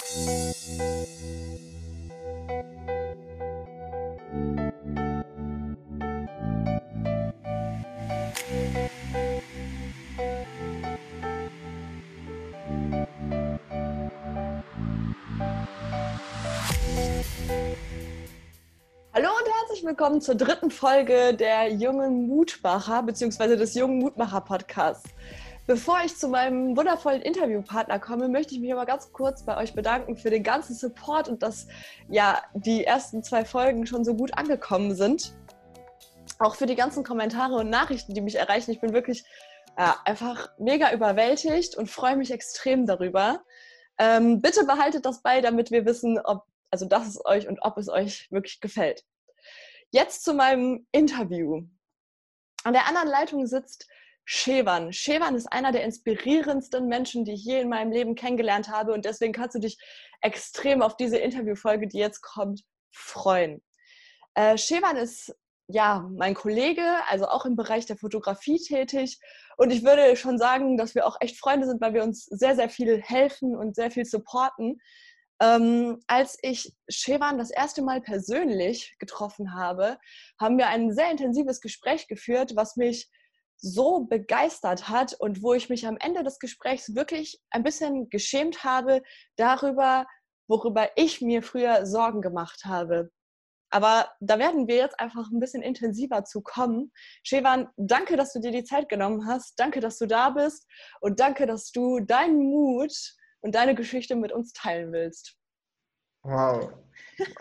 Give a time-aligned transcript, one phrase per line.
[0.00, 0.16] Hallo
[19.28, 23.56] und herzlich willkommen zur dritten Folge der Jungen Mutmacher bzw.
[23.56, 25.10] des Jungen Mutmacher Podcasts.
[25.66, 29.74] Bevor ich zu meinem wundervollen Interviewpartner komme, möchte ich mich aber ganz kurz bei euch
[29.74, 31.68] bedanken für den ganzen Support und dass
[32.08, 35.34] ja die ersten zwei Folgen schon so gut angekommen sind.
[36.38, 38.70] Auch für die ganzen Kommentare und Nachrichten, die mich erreichen.
[38.70, 39.24] Ich bin wirklich
[39.78, 43.42] ja, einfach mega überwältigt und freue mich extrem darüber.
[43.98, 47.76] Ähm, bitte behaltet das bei, damit wir wissen, ob also dass es euch und ob
[47.78, 49.04] es euch wirklich gefällt.
[49.90, 51.62] Jetzt zu meinem Interview.
[52.62, 53.88] An der anderen Leitung sitzt
[54.32, 54.92] Shevan.
[54.92, 59.04] Shevan ist einer der inspirierendsten Menschen, die ich je in meinem Leben kennengelernt habe und
[59.04, 59.76] deswegen kannst du dich
[60.20, 63.60] extrem auf diese Interviewfolge, die jetzt kommt, freuen.
[64.34, 65.34] Äh, Shevan ist
[65.66, 69.18] ja mein Kollege, also auch im Bereich der Fotografie tätig
[69.56, 72.54] und ich würde schon sagen, dass wir auch echt Freunde sind, weil wir uns sehr,
[72.54, 74.80] sehr viel helfen und sehr viel supporten.
[75.42, 79.98] Ähm, als ich Shevan das erste Mal persönlich getroffen habe,
[80.38, 83.10] haben wir ein sehr intensives Gespräch geführt, was mich
[83.60, 88.64] so begeistert hat und wo ich mich am Ende des Gesprächs wirklich ein bisschen geschämt
[88.64, 89.02] habe
[89.36, 90.06] darüber,
[90.48, 93.10] worüber ich mir früher Sorgen gemacht habe.
[93.72, 96.90] Aber da werden wir jetzt einfach ein bisschen intensiver zu kommen.
[97.22, 99.54] Shevan, danke, dass du dir die Zeit genommen hast.
[99.60, 100.66] Danke, dass du da bist.
[101.00, 102.92] Und danke, dass du deinen Mut
[103.40, 105.36] und deine Geschichte mit uns teilen willst.
[106.22, 106.72] Wow.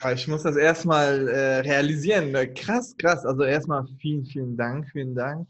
[0.02, 2.32] Ah, ich muss das erstmal äh, realisieren.
[2.54, 3.26] Krass, krass.
[3.26, 5.50] Also erstmal vielen, vielen Dank, vielen Dank.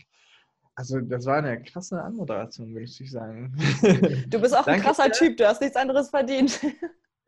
[0.80, 3.54] Also das war eine krasse Anmoderation, würde ich sagen.
[4.30, 6.60] Du bist auch ein krasser Typ, du hast nichts anderes verdient.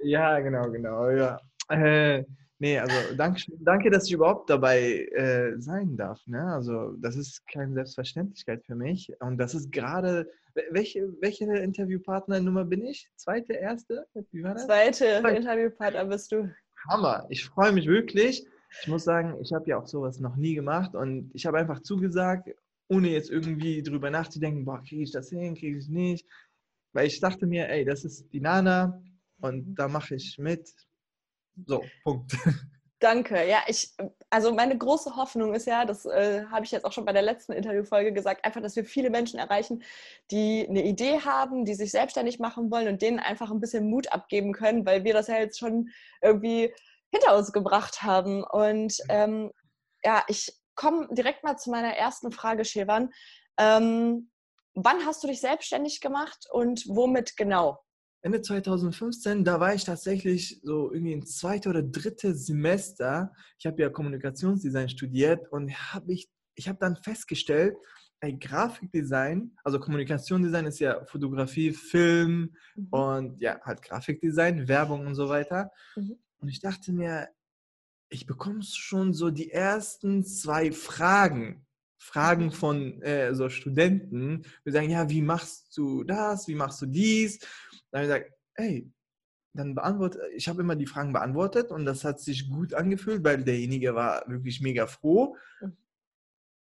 [0.04, 1.38] Ja, genau, genau, ja.
[1.70, 2.24] Äh,
[2.62, 6.22] Nee, also danke, danke, dass ich überhaupt dabei äh, sein darf.
[6.28, 6.44] Ne?
[6.54, 9.12] Also das ist keine Selbstverständlichkeit für mich.
[9.20, 10.30] Und das ist gerade,
[10.70, 13.10] welche, welche Interviewpartnernummer bin ich?
[13.16, 14.06] Zweite, erste?
[14.32, 14.68] Wie war das?
[14.68, 16.54] Zweite Interviewpartner bist du.
[16.88, 18.46] Hammer, ich freue mich wirklich.
[18.84, 21.82] Ich muss sagen, ich habe ja auch sowas noch nie gemacht und ich habe einfach
[21.82, 22.48] zugesagt,
[22.92, 26.28] ohne jetzt irgendwie drüber nachzudenken, boah, kriege ich das hin, kriege ich es nicht.
[26.94, 29.02] Weil ich dachte mir, ey, das ist die Nana
[29.40, 30.70] und da mache ich mit
[31.66, 32.34] so, Punkt.
[33.00, 33.48] Danke.
[33.48, 33.94] Ja, ich,
[34.30, 37.22] also meine große Hoffnung ist ja, das äh, habe ich jetzt auch schon bei der
[37.22, 39.84] letzten Interviewfolge gesagt, einfach, dass wir viele Menschen erreichen,
[40.30, 44.12] die eine Idee haben, die sich selbstständig machen wollen und denen einfach ein bisschen Mut
[44.12, 45.90] abgeben können, weil wir das ja jetzt schon
[46.22, 46.74] irgendwie
[47.10, 48.44] hinter uns gebracht haben.
[48.44, 49.52] Und ähm,
[50.04, 53.12] ja, ich komme direkt mal zu meiner ersten Frage, Shevan.
[53.58, 54.32] Ähm,
[54.74, 57.80] wann hast du dich selbstständig gemacht und womit genau?
[58.24, 63.32] Ende 2015, da war ich tatsächlich so irgendwie ein zweites oder drittes Semester.
[63.60, 67.76] Ich habe ja Kommunikationsdesign studiert und habe ich, ich habe dann festgestellt,
[68.20, 72.88] ey, Grafikdesign, also Kommunikationsdesign ist ja Fotografie, Film mhm.
[72.90, 75.72] und ja, halt Grafikdesign, Werbung und so weiter.
[75.96, 76.18] Mhm.
[76.40, 77.28] Und ich dachte mir,
[78.12, 81.66] ich bekomme schon so die ersten zwei Fragen.
[81.98, 82.52] Fragen mhm.
[82.52, 87.40] von äh, so Studenten, die sagen, ja, wie machst du das, wie machst du dies?
[87.92, 88.92] Dann habe ich gesagt, hey,
[89.54, 93.44] dann beantworte, ich habe immer die Fragen beantwortet und das hat sich gut angefühlt, weil
[93.44, 95.36] derjenige war wirklich mega froh.
[95.62, 95.78] Mhm.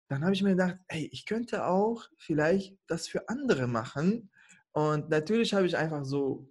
[0.10, 4.30] Dann habe ich mir gedacht, hey, ich könnte auch vielleicht das für andere machen.
[4.72, 6.50] Und natürlich habe ich einfach so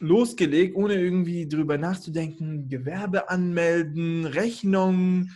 [0.00, 5.30] losgelegt, ohne irgendwie drüber nachzudenken, Gewerbe anmelden, Rechnung.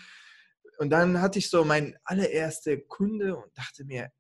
[0.79, 4.11] Und dann hatte ich so meinen allererste Kunde und dachte mir,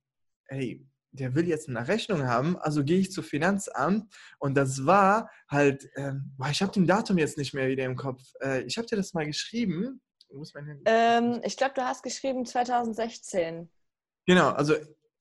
[0.46, 5.30] hey, der will jetzt eine Rechnung haben, also gehe ich zu Finanzamt und das war
[5.48, 8.22] halt, ähm, boah, ich habe den Datum jetzt nicht mehr wieder im Kopf.
[8.40, 10.00] Äh, ich habe dir das mal geschrieben.
[10.86, 13.68] Ähm, ich glaube, du hast geschrieben 2016.
[14.26, 14.74] Genau, also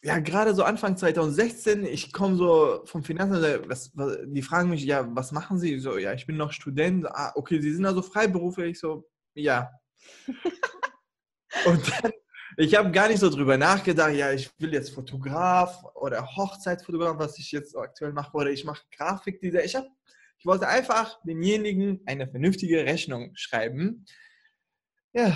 [0.04, 4.84] ja, gerade so Anfang 2016, ich komme so vom Finanzamt, was, was, die fragen mich,
[4.84, 5.80] ja, was machen Sie?
[5.80, 7.06] So, ja, ich bin noch Student.
[7.08, 8.72] Ah, okay, Sie sind also freiberuflich.
[8.72, 9.70] Ich so, ja.
[11.66, 12.12] und dann
[12.58, 17.40] ich habe gar nicht so drüber nachgedacht, ja, ich will jetzt Fotograf oder Hochzeitsfotograf, was
[17.40, 19.66] ich jetzt aktuell mache, oder ich mache Grafikdesign.
[19.66, 19.88] Ich, hab,
[20.38, 24.06] ich wollte einfach demjenigen eine vernünftige Rechnung schreiben.
[25.14, 25.36] Ja,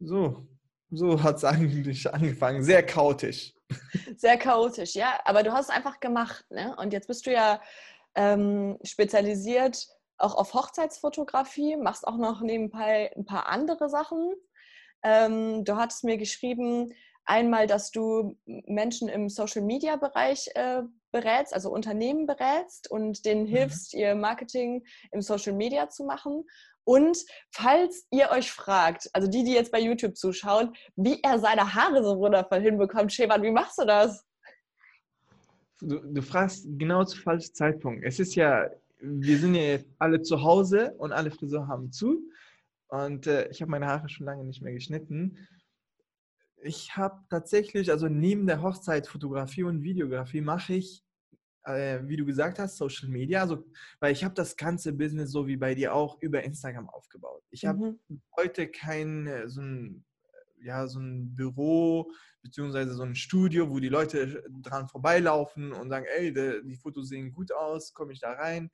[0.00, 0.48] so,
[0.90, 2.64] so hat es eigentlich angefangen.
[2.64, 3.54] Sehr chaotisch.
[4.16, 5.18] Sehr chaotisch, ja.
[5.24, 6.74] Aber du hast es einfach gemacht, ne?
[6.76, 7.60] Und jetzt bist du ja
[8.14, 9.88] ähm, spezialisiert
[10.18, 14.34] auch auf Hochzeitsfotografie, machst auch noch nebenbei ein paar andere Sachen.
[15.02, 16.92] Ähm, du hattest mir geschrieben,
[17.24, 20.82] einmal, dass du Menschen im Social-Media-Bereich äh,
[21.12, 23.48] berätst, also Unternehmen berätst und denen mhm.
[23.48, 24.00] hilfst, mhm.
[24.00, 26.44] ihr Marketing im Social Media zu machen.
[26.84, 27.18] Und
[27.50, 32.02] falls ihr euch fragt, also die, die jetzt bei YouTube zuschauen, wie er seine Haare
[32.02, 34.24] so wundervoll hinbekommt, Shevan, wie machst du das?
[35.80, 38.04] Du, du fragst genau zu falschen Zeitpunkt.
[38.04, 38.68] Es ist ja,
[38.98, 42.22] wir sind ja jetzt alle zu Hause und alle Friseure haben zu.
[42.88, 45.48] Und äh, ich habe meine Haare schon lange nicht mehr geschnitten.
[46.62, 51.02] Ich habe tatsächlich, also neben der Hochzeitfotografie und Videografie mache ich,
[51.64, 53.42] äh, wie du gesagt hast, Social Media.
[53.42, 53.64] Also,
[54.00, 57.42] weil ich habe das ganze Business so wie bei dir auch über Instagram aufgebaut.
[57.50, 58.22] Ich habe mhm.
[58.36, 60.04] heute kein äh, so ein
[60.62, 62.12] ja, so ein Büro
[62.42, 67.32] beziehungsweise so ein Studio, wo die Leute dran vorbeilaufen und sagen, ey, die Fotos sehen
[67.32, 68.70] gut aus, komme ich da rein.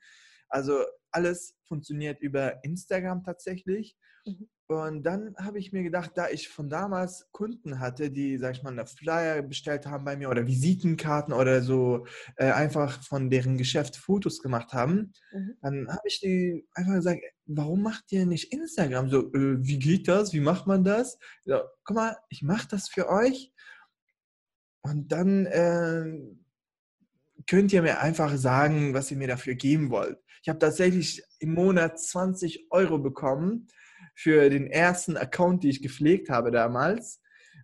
[0.48, 3.96] Also alles funktioniert über Instagram tatsächlich.
[4.24, 4.48] Mhm.
[4.68, 8.64] Und dann habe ich mir gedacht, da ich von damals Kunden hatte, die, sag ich
[8.64, 12.04] mal, eine Flyer bestellt haben bei mir oder Visitenkarten oder so
[12.36, 15.56] äh, einfach von deren Geschäft Fotos gemacht haben, mhm.
[15.62, 19.08] dann habe ich die einfach gesagt, warum macht ihr nicht Instagram?
[19.08, 20.32] So, äh, wie geht das?
[20.32, 21.16] Wie macht man das?
[21.44, 23.52] So, guck mal, ich mache das für euch.
[24.82, 26.06] Und dann äh,
[27.46, 30.19] könnt ihr mir einfach sagen, was ihr mir dafür geben wollt.
[30.42, 33.69] Ich habe tatsächlich im Monat 20 Euro bekommen
[34.16, 37.20] für den ersten Account, die ich gepflegt habe damals.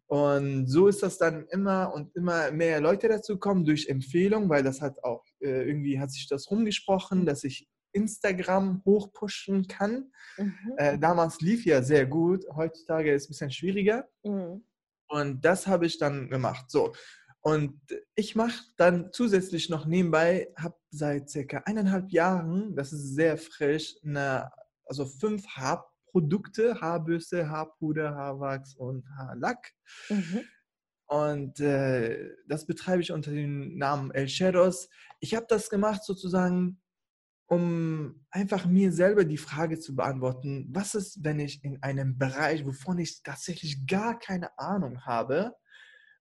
[0.06, 4.62] Und so ist das dann immer und immer mehr Leute dazu kommen durch Empfehlung, weil
[4.62, 10.12] das hat auch äh, irgendwie hat sich das rumgesprochen, dass ich Instagram hochpushen kann.
[10.36, 10.54] Mhm.
[10.76, 14.06] Äh, damals lief ja sehr gut, heutzutage ist es ein bisschen schwieriger.
[14.22, 14.64] Mhm.
[15.08, 16.70] Und das habe ich dann gemacht.
[16.70, 16.92] So.
[17.40, 17.80] Und
[18.14, 23.96] ich mache dann zusätzlich noch nebenbei, habe seit circa eineinhalb Jahren, das ist sehr frisch,
[24.04, 24.50] eine,
[24.84, 25.46] also fünf
[26.12, 29.72] Haarprodukte, Haarbürste, Haarpuder, Haarwachs und Haarlack.
[30.08, 30.40] Mhm.
[31.06, 34.88] Und äh, das betreibe ich unter dem Namen El Shadows.
[35.20, 36.78] Ich habe das gemacht sozusagen
[37.48, 42.64] um einfach mir selber die Frage zu beantworten, was ist, wenn ich in einem Bereich,
[42.64, 45.52] wovon ich tatsächlich gar keine Ahnung habe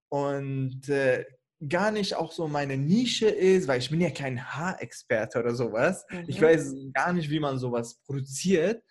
[0.10, 1.24] und äh,
[1.70, 6.06] gar nicht auch so meine Nische ist, weil ich bin ja kein Haarexperte oder sowas.
[6.10, 6.26] Mhm.
[6.28, 8.84] Ich weiß gar nicht, wie man sowas produziert.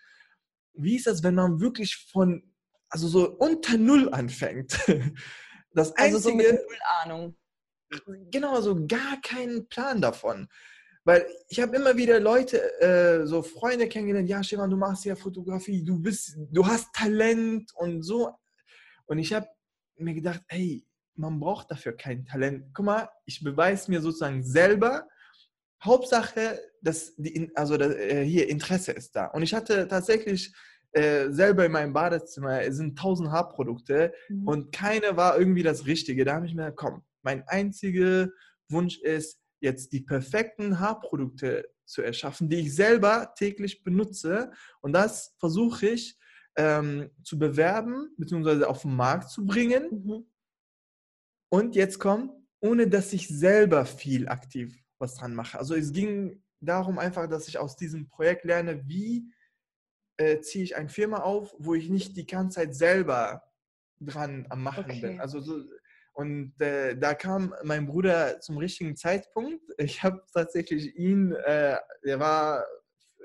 [0.75, 2.43] Wie ist das, wenn man wirklich von,
[2.89, 4.79] also so unter Null anfängt?
[5.73, 7.37] Das einzige, also so mit Null Ahnung.
[8.33, 10.49] Genau, so gar keinen Plan davon.
[11.05, 15.17] Weil ich habe immer wieder Leute, äh, so Freunde kennengelernt, ja, Stefan, du machst ja
[15.17, 18.33] Fotografie, du bist, du hast Talent und so.
[19.07, 19.47] Und ich habe
[19.97, 20.85] mir gedacht, hey,
[21.15, 22.67] man braucht dafür kein Talent.
[22.75, 25.07] Guck mal, ich beweise mir sozusagen selber.
[25.83, 29.27] Hauptsache, dass die, also dass, äh, hier Interesse ist da.
[29.27, 30.53] Und ich hatte tatsächlich
[30.93, 34.49] äh, selber in meinem Badezimmer es sind tausend Haarprodukte mhm.
[34.49, 36.25] und keine war irgendwie das Richtige.
[36.25, 38.29] Da habe ich mir gedacht, komm, mein einziger
[38.69, 44.51] Wunsch ist, jetzt die perfekten Haarprodukte zu erschaffen, die ich selber täglich benutze.
[44.81, 46.19] Und das versuche ich
[46.57, 48.65] ähm, zu bewerben bzw.
[48.65, 49.89] auf den Markt zu bringen.
[49.91, 50.27] Mhm.
[51.53, 55.59] Und jetzt kommt, ohne dass ich selber viel aktiv was dran mache.
[55.59, 59.33] Also es ging darum einfach, dass ich aus diesem Projekt lerne, wie
[60.17, 63.43] äh, ziehe ich eine Firma auf, wo ich nicht die ganze Zeit selber
[64.01, 65.01] dran am Machen okay.
[65.01, 65.21] bin.
[65.21, 65.63] Also so,
[66.13, 69.63] und äh, da kam mein Bruder zum richtigen Zeitpunkt.
[69.79, 72.65] Ich habe tatsächlich ihn, äh, der war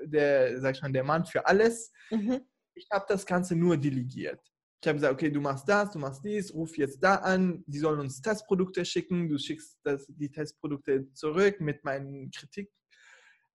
[0.02, 1.92] der, sag ich mal, der Mann für alles.
[2.10, 2.40] Mhm.
[2.74, 4.40] Ich habe das Ganze nur delegiert.
[4.82, 7.78] Ich habe gesagt, okay, du machst das, du machst dies, ruf jetzt da an, die
[7.78, 12.70] sollen uns Testprodukte schicken, du schickst das, die Testprodukte zurück mit meinen Kritik.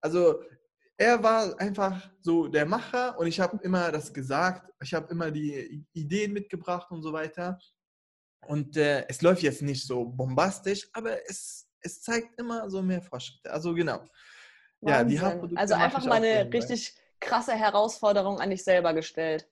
[0.02, 0.44] Also
[0.98, 5.32] er war einfach so der Macher und ich habe immer das gesagt, ich habe immer
[5.32, 7.60] die Ideen mitgebracht und so weiter.
[8.48, 13.02] Und äh, es läuft jetzt nicht so bombastisch, aber es, es zeigt immer so mehr
[13.02, 13.52] Fortschritte.
[13.52, 14.04] Also genau.
[14.82, 19.48] Ja, die also einfach mal eine richtig krasse Herausforderung an dich selber gestellt.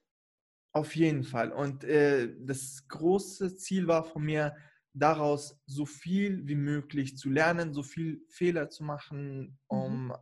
[0.72, 1.52] Auf jeden Fall.
[1.52, 4.56] Und äh, das große Ziel war von mir,
[4.94, 10.14] daraus so viel wie möglich zu lernen, so viel Fehler zu machen, um mhm.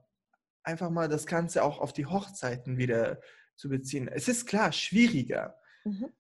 [0.67, 3.19] Einfach mal das Ganze auch auf die Hochzeiten wieder
[3.55, 4.07] zu beziehen.
[4.07, 6.13] Es ist klar schwieriger, mhm.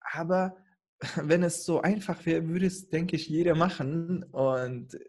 [0.00, 0.56] aber
[1.16, 4.24] wenn es so einfach wäre, würde es, denke ich, jeder machen.
[4.24, 5.00] Und äh,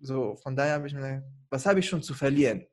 [0.00, 2.66] so, von daher habe ich mir gedacht, was habe ich schon zu verlieren?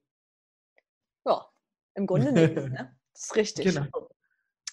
[1.25, 1.49] Ja,
[1.95, 2.55] im Grunde nicht.
[2.69, 2.95] Ne?
[3.13, 3.65] Das ist richtig.
[3.73, 3.87] Genau.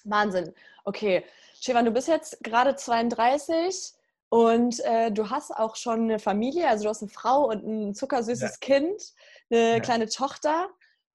[0.05, 0.53] Wahnsinn.
[0.85, 1.25] Okay,
[1.61, 3.93] Shivan, du bist jetzt gerade 32
[4.31, 7.95] und äh, du hast auch schon eine Familie, also du hast eine Frau und ein
[7.95, 8.57] zuckersüßes ja.
[8.61, 9.15] Kind,
[9.53, 9.81] eine ja.
[9.81, 10.69] kleine Tochter.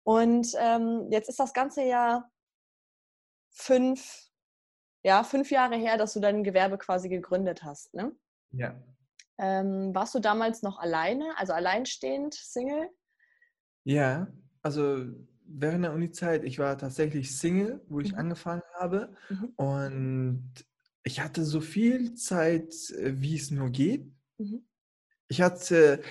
[0.03, 2.29] Und ähm, jetzt ist das ganze Jahr
[3.51, 4.29] fünf,
[5.03, 8.15] ja, fünf Jahre her, dass du dein Gewerbe quasi gegründet hast, ne?
[8.51, 8.81] Ja.
[9.39, 12.89] Ähm, warst du damals noch alleine, also alleinstehend, Single?
[13.83, 14.27] Ja,
[14.61, 15.05] also
[15.45, 18.19] während der Uni-Zeit, ich war tatsächlich Single, wo ich Mhm.
[18.19, 19.15] angefangen habe.
[19.29, 19.53] Mhm.
[19.55, 20.65] Und
[21.03, 24.05] ich hatte so viel Zeit, äh, wie es nur geht.
[24.37, 24.65] Mhm.
[25.27, 26.01] Ich hatte,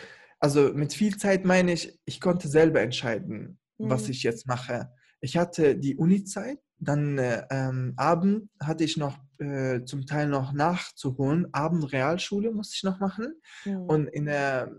[0.43, 4.11] also mit viel Zeit meine ich, ich konnte selber entscheiden, was Mhm.
[4.11, 4.91] ich jetzt mache.
[5.21, 10.53] Ich hatte die Uni-Zeit, dann äh, ähm, Abend hatte ich noch äh, zum Teil noch
[10.53, 11.47] nachzuholen.
[11.55, 13.41] Abend Realschule musste ich noch machen.
[13.65, 13.83] Mhm.
[13.83, 14.73] Und in der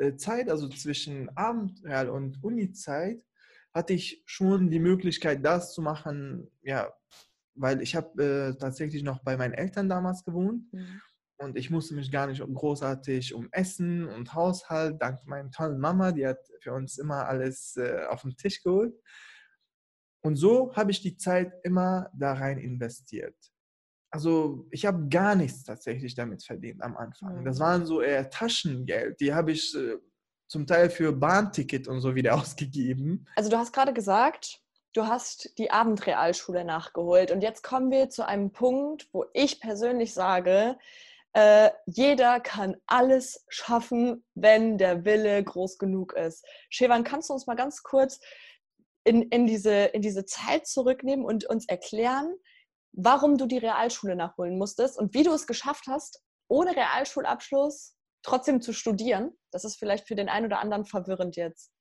[0.00, 3.24] äh, Zeit, also zwischen Abendreal und Uni-Zeit,
[3.72, 6.92] hatte ich schon die Möglichkeit, das zu machen, ja,
[7.54, 11.00] weil ich habe äh, tatsächlich noch bei meinen Eltern damals gewohnt Mhm.
[11.42, 16.12] Und ich musste mich gar nicht großartig um Essen und Haushalt, dank meiner tollen Mama,
[16.12, 18.94] die hat für uns immer alles äh, auf den Tisch geholt.
[20.24, 23.34] Und so habe ich die Zeit immer da rein investiert.
[24.10, 27.44] Also ich habe gar nichts tatsächlich damit verdient am Anfang.
[27.44, 27.62] Das Mhm.
[27.62, 29.18] waren so eher Taschengeld.
[29.20, 29.96] Die habe ich äh,
[30.48, 33.26] zum Teil für Bahnticket und so wieder ausgegeben.
[33.36, 34.60] Also du hast gerade gesagt,
[34.92, 37.30] du hast die Abendrealschule nachgeholt.
[37.30, 40.76] Und jetzt kommen wir zu einem Punkt, wo ich persönlich sage,
[41.34, 46.44] äh, jeder kann alles schaffen, wenn der Wille groß genug ist.
[46.68, 48.20] Shevan, kannst du uns mal ganz kurz
[49.04, 52.34] in, in, diese, in diese Zeit zurücknehmen und uns erklären,
[52.92, 58.60] warum du die Realschule nachholen musstest und wie du es geschafft hast, ohne Realschulabschluss trotzdem
[58.60, 59.32] zu studieren?
[59.50, 61.72] Das ist vielleicht für den einen oder anderen verwirrend jetzt.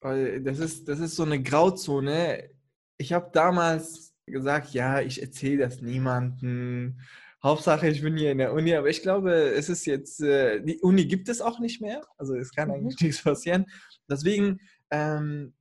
[0.00, 2.50] Weil das ist, das ist so eine Grauzone.
[2.98, 7.00] Ich habe damals gesagt, ja, ich erzähle das niemandem.
[7.44, 10.78] Hauptsache, ich bin hier in der Uni, aber ich glaube, es ist jetzt, äh, die
[10.80, 12.02] Uni gibt es auch nicht mehr.
[12.16, 12.74] Also es kann Mhm.
[12.74, 13.66] eigentlich nichts passieren.
[14.08, 15.54] Deswegen, ähm,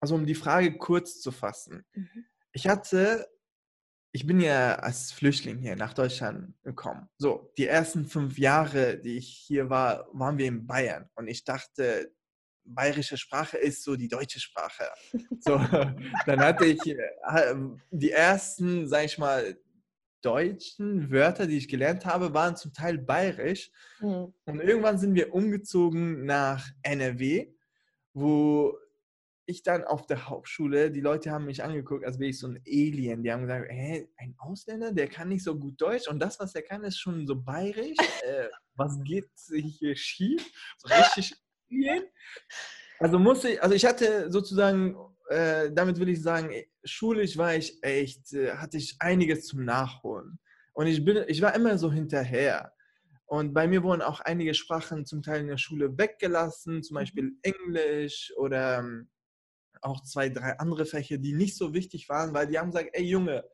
[0.00, 1.84] also um die Frage kurz zu fassen.
[1.94, 2.24] Mhm.
[2.52, 3.26] Ich hatte,
[4.12, 7.08] ich bin ja als Flüchtling hier nach Deutschland gekommen.
[7.18, 11.08] So, die ersten fünf Jahre, die ich hier war, waren wir in Bayern.
[11.16, 12.12] Und ich dachte,
[12.64, 14.84] bayerische Sprache ist so die deutsche Sprache.
[15.40, 15.58] So,
[16.26, 17.54] dann hatte ich äh,
[17.90, 19.58] die ersten, sag ich mal,
[20.22, 23.70] deutschen Wörter, die ich gelernt habe, waren zum Teil bayerisch.
[24.00, 24.32] Mhm.
[24.44, 27.52] Und irgendwann sind wir umgezogen nach NRW,
[28.12, 28.76] wo
[29.48, 32.62] ich dann auf der Hauptschule, die Leute haben mich angeguckt, als wäre ich so ein
[32.66, 33.22] Alien.
[33.22, 36.54] Die haben gesagt, hä, ein Ausländer, der kann nicht so gut Deutsch und das, was
[36.54, 37.96] er kann, ist schon so bayerisch.
[38.28, 40.44] Äh, was geht hier schief?
[40.76, 41.34] So richtig.
[42.98, 44.96] Also musste ich, also ich hatte sozusagen,
[45.28, 46.50] äh, damit will ich sagen,
[46.84, 50.38] schulisch war ich echt, äh, hatte ich einiges zum Nachholen.
[50.72, 52.72] Und ich bin, ich war immer so hinterher.
[53.26, 57.32] Und bei mir wurden auch einige Sprachen zum Teil in der Schule weggelassen, zum Beispiel
[57.42, 59.10] Englisch oder ähm,
[59.82, 63.04] auch zwei, drei andere Fächer, die nicht so wichtig waren, weil die haben gesagt, ey
[63.04, 63.44] Junge,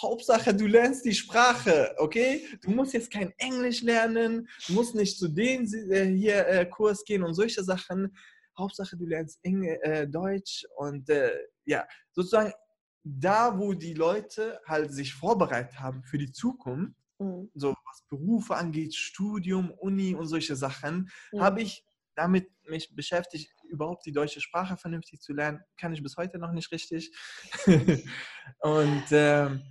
[0.00, 2.46] Hauptsache du lernst die Sprache, okay?
[2.62, 7.22] Du musst jetzt kein Englisch lernen, du musst nicht zu dem äh, hier Kurs gehen
[7.22, 8.14] und solche Sachen.
[8.56, 11.32] Hauptsache du lernst Engl äh, Deutsch und äh,
[11.64, 12.52] ja, sozusagen
[13.04, 17.50] da, wo die Leute halt sich vorbereitet haben für die Zukunft, Mhm.
[17.54, 21.40] so was Berufe angeht, Studium, Uni und solche Sachen, Mhm.
[21.40, 25.60] habe ich damit mich beschäftigt, überhaupt die deutsche Sprache vernünftig zu lernen.
[25.78, 27.10] Kann ich bis heute noch nicht richtig.
[28.60, 29.62] und ähm,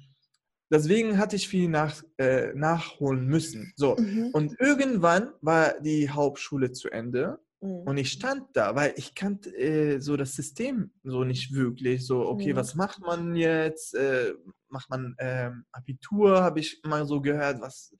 [0.71, 3.73] deswegen hatte ich viel nach, äh, nachholen müssen.
[3.75, 3.95] So.
[3.97, 4.29] Mhm.
[4.33, 7.83] Und irgendwann war die Hauptschule zu Ende Mhm.
[7.87, 12.05] und ich stand da, weil ich kannte äh, so das System so nicht wirklich.
[12.05, 12.57] So, okay, Mhm.
[12.57, 13.93] was macht man jetzt?
[13.93, 14.33] Äh,
[14.69, 17.95] macht man ähm, Abitur, habe ich mal so gehört, was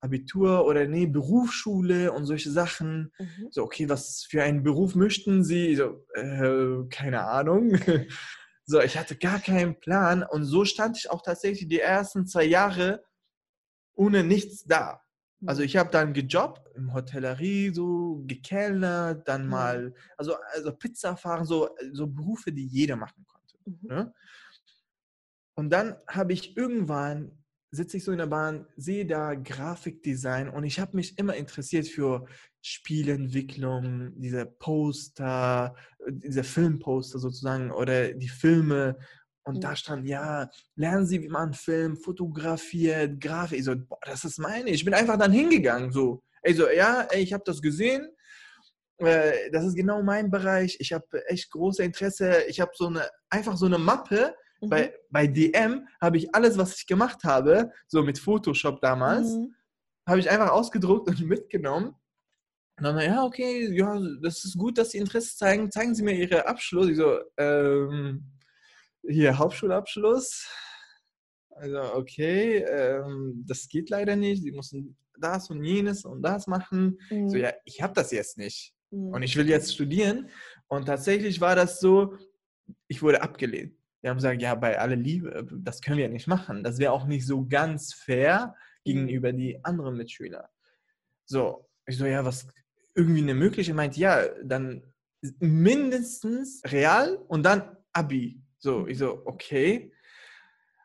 [0.00, 3.12] Abitur oder nee, Berufsschule und solche Sachen.
[3.18, 3.48] Mhm.
[3.50, 5.74] So, okay, was für einen Beruf möchten Sie?
[5.76, 7.70] So, äh, keine Ahnung.
[8.68, 12.42] So, ich hatte gar keinen Plan und so stand ich auch tatsächlich die ersten zwei
[12.42, 13.04] Jahre
[13.94, 15.00] ohne nichts da.
[15.44, 19.50] Also ich habe dann gejobbt im Hotellerie, so gekellnert, dann Mhm.
[19.50, 23.58] mal, also, also Pizza fahren, so, so Berufe, die jeder machen konnte.
[23.64, 23.88] Mhm.
[23.88, 24.14] Ne?
[25.54, 27.32] Und dann habe ich irgendwann,
[27.70, 31.86] sitze ich so in der Bahn, sehe da Grafikdesign und ich habe mich immer interessiert
[31.86, 32.26] für
[32.62, 35.74] Spielentwicklung, diese Poster,
[36.08, 38.98] diese Filmposter sozusagen oder die Filme.
[39.46, 39.60] Und Mhm.
[39.60, 43.60] da stand, ja, lernen Sie, wie man Film fotografiert, Grafik.
[43.60, 44.70] Ich so, boah, das ist meine.
[44.70, 46.22] Ich bin einfach dann hingegangen, so.
[46.42, 48.08] Ey, so, ja, ey, ich habe das gesehen.
[48.98, 50.76] Äh, das ist genau mein Bereich.
[50.80, 52.42] Ich habe echt große Interesse.
[52.48, 54.34] Ich habe so eine, einfach so eine Mappe.
[54.60, 54.68] Mhm.
[54.68, 59.54] Bei, bei DM habe ich alles, was ich gemacht habe, so mit Photoshop damals, Mhm.
[60.08, 61.94] habe ich einfach ausgedruckt und mitgenommen.
[62.78, 65.70] Und dann, ja, okay, ja, das ist gut, dass Sie Interesse zeigen.
[65.70, 66.88] Zeigen Sie mir Ihren Abschluss.
[66.88, 68.32] Ich so, ähm,
[69.08, 70.48] hier, Hauptschulabschluss.
[71.50, 74.42] Also, okay, ähm, das geht leider nicht.
[74.42, 76.98] Sie müssen das und jenes und das machen.
[77.10, 77.30] Mhm.
[77.30, 78.74] So, ja, ich habe das jetzt nicht.
[78.90, 79.08] Mhm.
[79.08, 80.28] Und ich will jetzt studieren.
[80.68, 82.16] Und tatsächlich war das so,
[82.88, 83.74] ich wurde abgelehnt.
[84.02, 86.62] Die haben gesagt, ja, bei aller Liebe, das können wir nicht machen.
[86.62, 90.48] Das wäre auch nicht so ganz fair gegenüber die anderen Mitschüler.
[91.24, 92.46] So, ich so, ja, was,
[92.94, 93.74] irgendwie eine Möglichkeit?
[93.74, 94.82] meint, ja, dann
[95.38, 98.42] mindestens Real und dann Abi.
[98.66, 99.92] So, ich so, okay.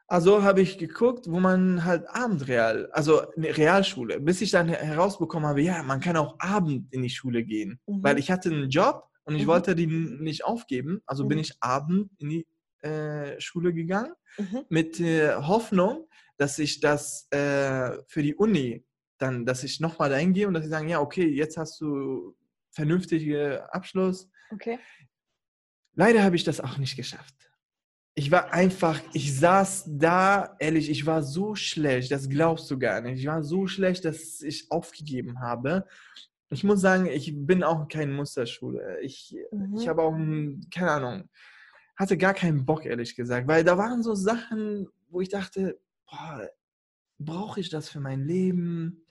[0.07, 5.49] Also habe ich geguckt, wo man halt Abendreal, also eine Realschule, bis ich dann herausbekommen
[5.49, 8.03] habe, ja, man kann auch Abend in die Schule gehen, Mhm.
[8.03, 9.47] weil ich hatte einen Job und ich Mhm.
[9.47, 11.41] wollte den nicht aufgeben, also bin Mhm.
[11.41, 12.47] ich Abend in die
[12.83, 14.65] äh, Schule gegangen Mhm.
[14.69, 16.07] mit der Hoffnung,
[16.37, 18.85] dass ich das äh, für die Uni
[19.17, 22.35] dann, dass ich nochmal dahin gehe und dass sie sagen, ja, okay, jetzt hast du
[22.69, 24.29] vernünftigen Abschluss.
[24.51, 24.77] Okay.
[25.95, 27.50] Leider habe ich das auch nicht geschafft.
[28.13, 32.99] Ich war einfach, ich saß da, ehrlich, ich war so schlecht, das glaubst du gar
[33.01, 33.19] nicht.
[33.19, 35.85] Ich war so schlecht, dass ich aufgegeben habe.
[36.49, 38.99] Ich muss sagen, ich bin auch keine Musterschule.
[39.01, 39.77] Ich, Mhm.
[39.77, 41.29] ich habe auch, ein- keine Ahnung,
[41.95, 46.49] hatte gar keinen Bock, ehrlich gesagt, weil da waren so Sachen, wo ich dachte, boah,
[47.17, 49.05] brauche ich das für mein Leben?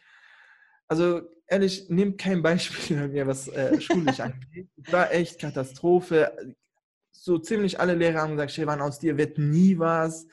[0.88, 4.68] Also ehrlich, nehmt kein Beispiel an mir, was äh, schulisch angeht.
[4.76, 6.54] Es war echt Katastrophe.
[7.30, 10.26] So ziemlich alle Lehrer haben gesagt, Shevan, aus dir wird nie was.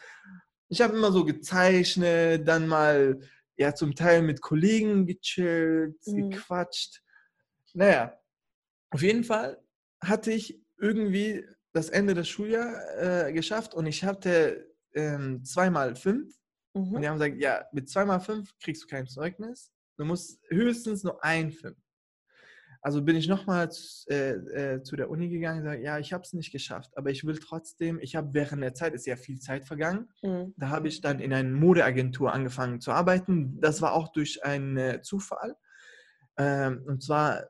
[0.67, 3.19] Ich habe immer so gezeichnet, dann mal
[3.55, 6.31] ja zum Teil mit Kollegen gechillt, Mhm.
[6.31, 7.03] gequatscht.
[7.75, 8.19] Naja,
[8.89, 9.61] auf jeden Fall
[10.03, 16.33] hatte ich irgendwie das Ende des Schuljahres äh, geschafft und ich hatte ähm, zweimal fünf
[16.73, 17.01] und Mhm.
[17.01, 19.71] die haben gesagt, ja, mit zweimal fünf kriegst du kein Zeugnis.
[19.97, 21.77] Du musst höchstens nur ein fünf.
[22.81, 23.69] Also bin ich nochmal
[24.09, 27.09] äh, äh, zu der Uni gegangen und gesagt, ja, ich habe es nicht geschafft, aber
[27.09, 30.53] ich will trotzdem, ich habe während der Zeit, ist ja viel Zeit vergangen, Mhm.
[30.57, 33.59] da habe ich dann in einer Modeagentur angefangen zu arbeiten.
[33.61, 35.55] Das war auch durch einen äh, Zufall.
[36.37, 37.49] Ähm, und zwar,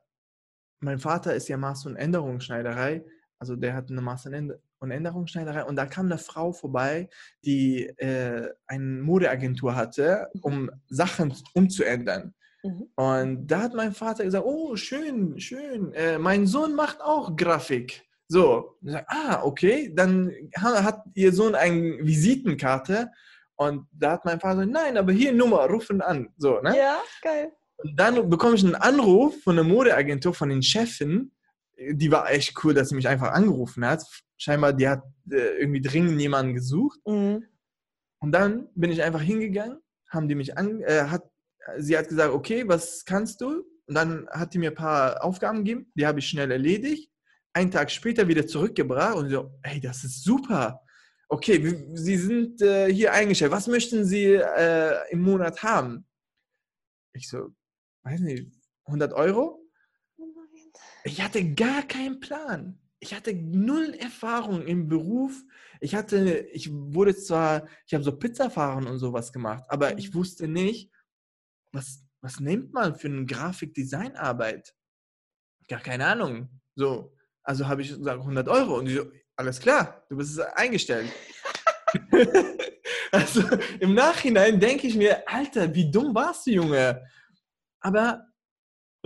[0.79, 3.03] mein Vater ist ja Maß- und Änderungsschneiderei.
[3.39, 5.63] Also der hat eine Maß- und Änd- und Änderungsschneiderei.
[5.65, 7.09] Und da kam eine Frau vorbei,
[7.44, 12.33] die äh, eine Modeagentur hatte, um Sachen umzuändern.
[12.68, 12.90] Mhm.
[12.96, 18.03] Und da hat mein Vater gesagt, oh, schön, schön, äh, mein Sohn macht auch Grafik.
[18.30, 23.10] So, ich sag, ah, okay, dann ha- hat ihr Sohn eine Visitenkarte
[23.56, 26.30] und da hat mein Vater gesagt, nein, aber hier Nummer, rufen an.
[26.38, 26.77] So, ne?
[26.77, 27.51] Ja, geil.
[27.77, 31.32] Und dann bekomme ich einen Anruf von der Modeagentur, von den Chefin.
[31.77, 34.03] Die war echt cool, dass sie mich einfach angerufen hat.
[34.38, 37.00] Scheinbar, die hat äh, irgendwie dringend jemanden gesucht.
[37.06, 37.46] Mhm.
[38.20, 39.77] Und dann bin ich einfach hingegangen,
[40.10, 41.24] haben die mich an, äh, hat,
[41.77, 43.64] sie hat gesagt, okay, was kannst du?
[43.88, 47.12] Und dann hat die mir ein paar Aufgaben gegeben, die habe ich schnell erledigt.
[47.53, 50.82] Einen Tag später wieder zurückgebracht und so, hey, das ist super.
[51.30, 53.51] Okay, Sie sind äh, hier eingestellt.
[53.51, 56.06] Was möchten Sie äh, im Monat haben?
[57.14, 57.50] Ich so,
[58.03, 58.51] weiß nicht,
[58.86, 59.64] 100 Euro?
[61.03, 62.80] Ich hatte gar keinen Plan.
[63.00, 65.44] Ich hatte null Erfahrung im Beruf.
[65.82, 69.98] Ich hatte, ich wurde zwar, ich habe so Pizzafahren und sowas gemacht, aber Mhm.
[70.00, 70.92] ich wusste nicht,
[71.72, 74.74] was, was nimmt man für eine Grafikdesignarbeit?
[75.68, 76.50] Gar keine Ahnung.
[76.75, 81.12] So, also habe ich gesagt 100 Euro und die so, alles klar, du bist eingestellt.
[83.12, 83.42] also
[83.80, 87.06] im Nachhinein denke ich mir, Alter, wie dumm warst du, Junge?
[87.80, 88.25] Aber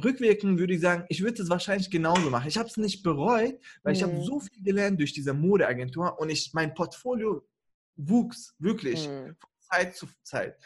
[0.04, 2.48] rückwirkend würde ich sagen, ich würde es wahrscheinlich genauso machen.
[2.48, 4.24] Ich habe es nicht bereut, weil ich habe Mhm.
[4.24, 7.48] so viel gelernt durch diese Modeagentur und ich, mein Portfolio
[7.96, 9.36] wuchs wirklich Mhm.
[9.40, 10.58] von Zeit zu Zeit.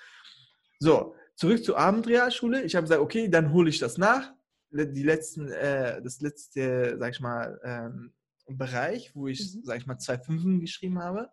[0.79, 2.63] So, zurück zur Abendrealschule.
[2.63, 4.33] Ich habe gesagt, okay, dann hole ich das nach.
[4.71, 8.13] Die letzten, äh, das letzte, sag ich mal, ähm,
[8.47, 9.61] Bereich, wo ich, Mhm.
[9.63, 11.29] sag ich mal, zwei Fünfen geschrieben habe.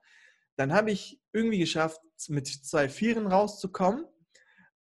[0.57, 4.05] Dann habe ich irgendwie geschafft, mit zwei Vieren rauszukommen.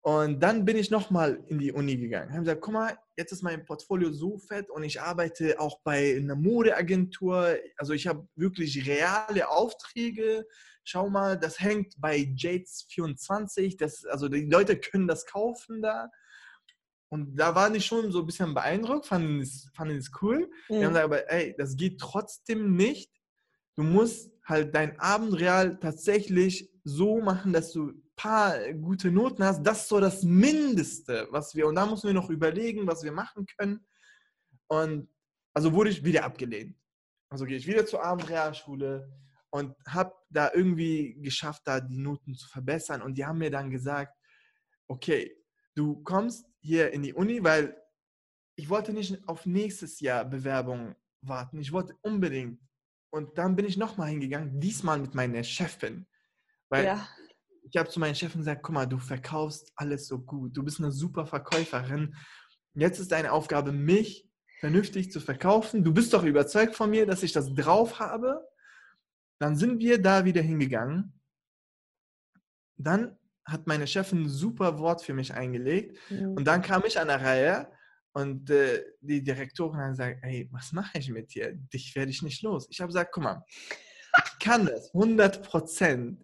[0.05, 2.27] Und dann bin ich nochmal in die Uni gegangen.
[2.31, 5.81] Ich habe gesagt, guck mal, jetzt ist mein Portfolio so fett und ich arbeite auch
[5.85, 7.57] bei einer Modeagentur.
[7.77, 10.45] Also ich habe wirklich reale Aufträge.
[10.83, 13.79] Schau mal, das hängt bei Jades24.
[13.79, 16.11] Das, also die Leute können das kaufen da.
[17.09, 20.51] Und da war ich schon so ein bisschen beeindruckt, fanden es, fanden es cool.
[20.69, 20.89] Wir haben Mhm.
[20.89, 23.13] gesagt, aber ey, das geht trotzdem nicht.
[23.77, 29.63] Du musst halt dein Abendreal tatsächlich so machen, dass du paar gute Noten hast.
[29.65, 33.11] Das ist so das Mindeste, was wir, und da müssen wir noch überlegen, was wir
[33.11, 33.85] machen können.
[34.69, 35.09] Und
[35.55, 36.77] also wurde ich wieder abgelehnt.
[37.31, 39.11] Also gehe ich wieder zur Abendrealschule
[39.51, 43.03] und habe da irgendwie geschafft, da die Noten zu verbessern.
[43.03, 44.17] Und die haben mir dann gesagt,
[44.87, 45.37] okay,
[45.75, 47.77] du kommst hier in die Uni, weil
[48.55, 51.59] ich wollte nicht auf nächstes Jahr Bewerbung warten.
[51.59, 52.61] Ich wollte unbedingt.
[53.11, 56.07] Und dann bin ich nochmal hingegangen, diesmal mit meiner Chefin.
[56.69, 57.09] Weil Ja.
[57.63, 60.57] Ich habe zu meinen Chefin gesagt, guck mal, du verkaufst alles so gut.
[60.57, 62.15] Du bist eine super Verkäuferin.
[62.75, 64.29] Jetzt ist deine Aufgabe, mich
[64.61, 65.85] vernünftig zu verkaufen.
[65.85, 68.47] Du bist doch überzeugt von mir, dass ich das drauf habe.
[69.39, 71.21] Dann sind wir da wieder hingegangen.
[72.77, 75.99] Dann hat meine Chefin ein super Wort für mich eingelegt.
[76.11, 76.35] Mhm.
[76.35, 77.69] Und dann kam ich an der Reihe
[78.13, 81.53] und äh, die Direktorin hat gesagt, hey, was mache ich mit dir?
[81.53, 82.69] Dich werde ich nicht los.
[82.71, 83.45] Ich habe gesagt, guck mal,
[84.25, 86.21] ich kann das, 100 Prozent.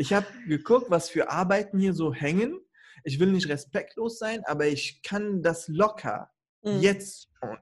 [0.00, 2.58] Ich habe geguckt, was für Arbeiten hier so hängen.
[3.04, 6.30] Ich will nicht respektlos sein, aber ich kann das locker.
[6.62, 6.80] Mhm.
[6.80, 7.58] Jetzt schon.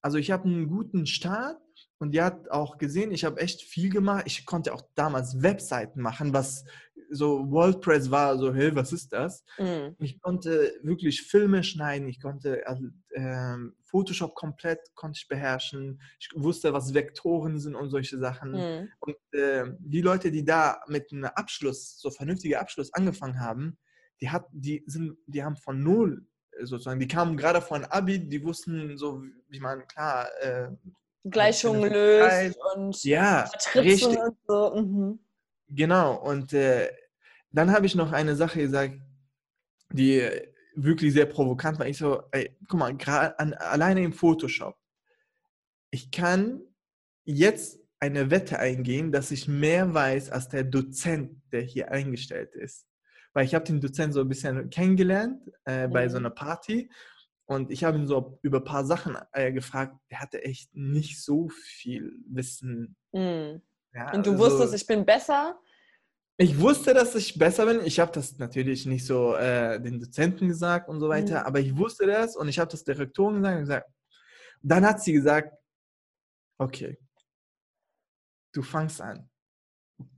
[0.00, 1.62] Also ich habe einen guten Start
[1.98, 4.24] und die hat auch gesehen, ich habe echt viel gemacht.
[4.26, 6.64] Ich konnte auch damals Webseiten machen, was
[7.12, 9.44] so WordPress war so, hey, was ist das?
[9.58, 9.94] Mhm.
[9.98, 16.00] Ich konnte wirklich Filme schneiden, ich konnte also, äh, Photoshop komplett konnte ich beherrschen.
[16.18, 18.52] Ich wusste, was Vektoren sind und solche Sachen.
[18.52, 18.88] Mhm.
[19.00, 23.78] Und äh, die Leute, die da mit einem Abschluss, so vernünftiger Abschluss angefangen haben,
[24.20, 26.26] die hat, die sind, die haben von null
[26.60, 30.68] sozusagen, die kamen gerade von Abi, die wussten so, wie man klar äh,
[31.24, 34.18] Gleichungen löst und ja, richtig.
[34.18, 34.74] und so.
[34.74, 35.18] Mhm.
[35.68, 36.90] Genau, und äh,
[37.52, 38.94] dann habe ich noch eine Sache gesagt,
[39.92, 40.28] die
[40.74, 41.86] wirklich sehr provokant war.
[41.86, 42.96] Ich so, ey, guck mal,
[43.38, 44.76] an, alleine im Photoshop.
[45.90, 46.62] Ich kann
[47.24, 52.86] jetzt eine Wette eingehen, dass ich mehr weiß als der Dozent, der hier eingestellt ist.
[53.34, 56.26] Weil ich habe den Dozent so ein bisschen kennengelernt äh, bei so mhm.
[56.26, 56.90] einer Party
[57.46, 59.96] und ich habe ihn so über ein paar Sachen äh, gefragt.
[60.10, 62.96] Der hatte echt nicht so viel Wissen.
[63.12, 63.62] Mhm.
[63.94, 65.60] Ja, und du also, wusstest, ich bin besser?
[66.42, 67.86] Ich wusste, dass ich besser bin.
[67.86, 71.46] Ich habe das natürlich nicht so äh, den Dozenten gesagt und so weiter, mhm.
[71.46, 73.88] aber ich wusste das und ich habe das der Rektorin gesagt und gesagt.
[74.60, 75.56] Dann hat sie gesagt,
[76.58, 76.98] okay,
[78.52, 79.30] du fangst an.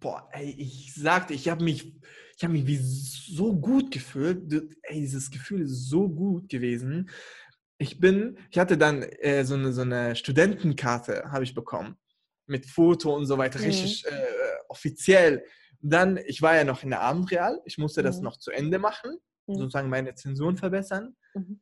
[0.01, 1.95] Boah, ey, ich sagte, ich habe mich,
[2.39, 4.51] ich habe mich wie so gut gefühlt.
[4.81, 7.11] Ey, dieses Gefühl ist so gut gewesen.
[7.77, 11.99] Ich bin, ich hatte dann äh, so, eine, so eine Studentenkarte, habe ich bekommen,
[12.47, 13.67] mit Foto und so weiter, mhm.
[13.67, 14.25] richtig äh,
[14.71, 15.45] offiziell.
[15.87, 18.25] Dann, ich war ja noch in der Abendreal, ich musste das mhm.
[18.25, 19.55] noch zu Ende machen, mhm.
[19.55, 21.15] sozusagen meine Zensuren verbessern.
[21.35, 21.61] Mhm.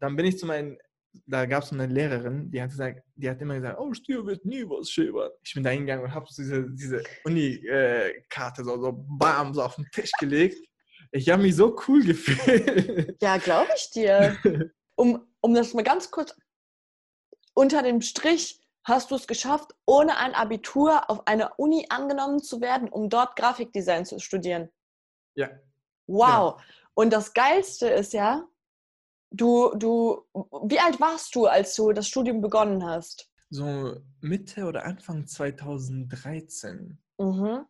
[0.00, 0.78] Dann bin ich zu meinen,
[1.26, 4.46] da gab es eine Lehrerin, die hat gesagt, die hat immer gesagt, oh, Stier wird
[4.46, 5.28] nie was schreiben.
[5.42, 9.86] Ich bin da hingegangen und habe diese, diese Uni-Karte so, so bam, so auf den
[9.92, 10.56] Tisch gelegt.
[11.12, 13.20] Ich habe mich so cool gefühlt.
[13.20, 14.36] Ja, glaube ich dir.
[14.96, 16.36] Um, um das mal ganz kurz
[17.54, 22.60] unter dem Strich hast du es geschafft, ohne ein Abitur auf eine Uni angenommen zu
[22.60, 24.70] werden, um dort Grafikdesign zu studieren.
[25.34, 25.50] Ja.
[26.06, 26.58] Wow.
[26.58, 26.64] Ja.
[26.94, 28.46] Und das Geilste ist ja,
[29.30, 30.26] du, du,
[30.64, 33.30] wie alt warst du, als du das Studium begonnen hast?
[33.50, 36.98] So Mitte oder Anfang 2013.
[37.18, 37.66] Mhm.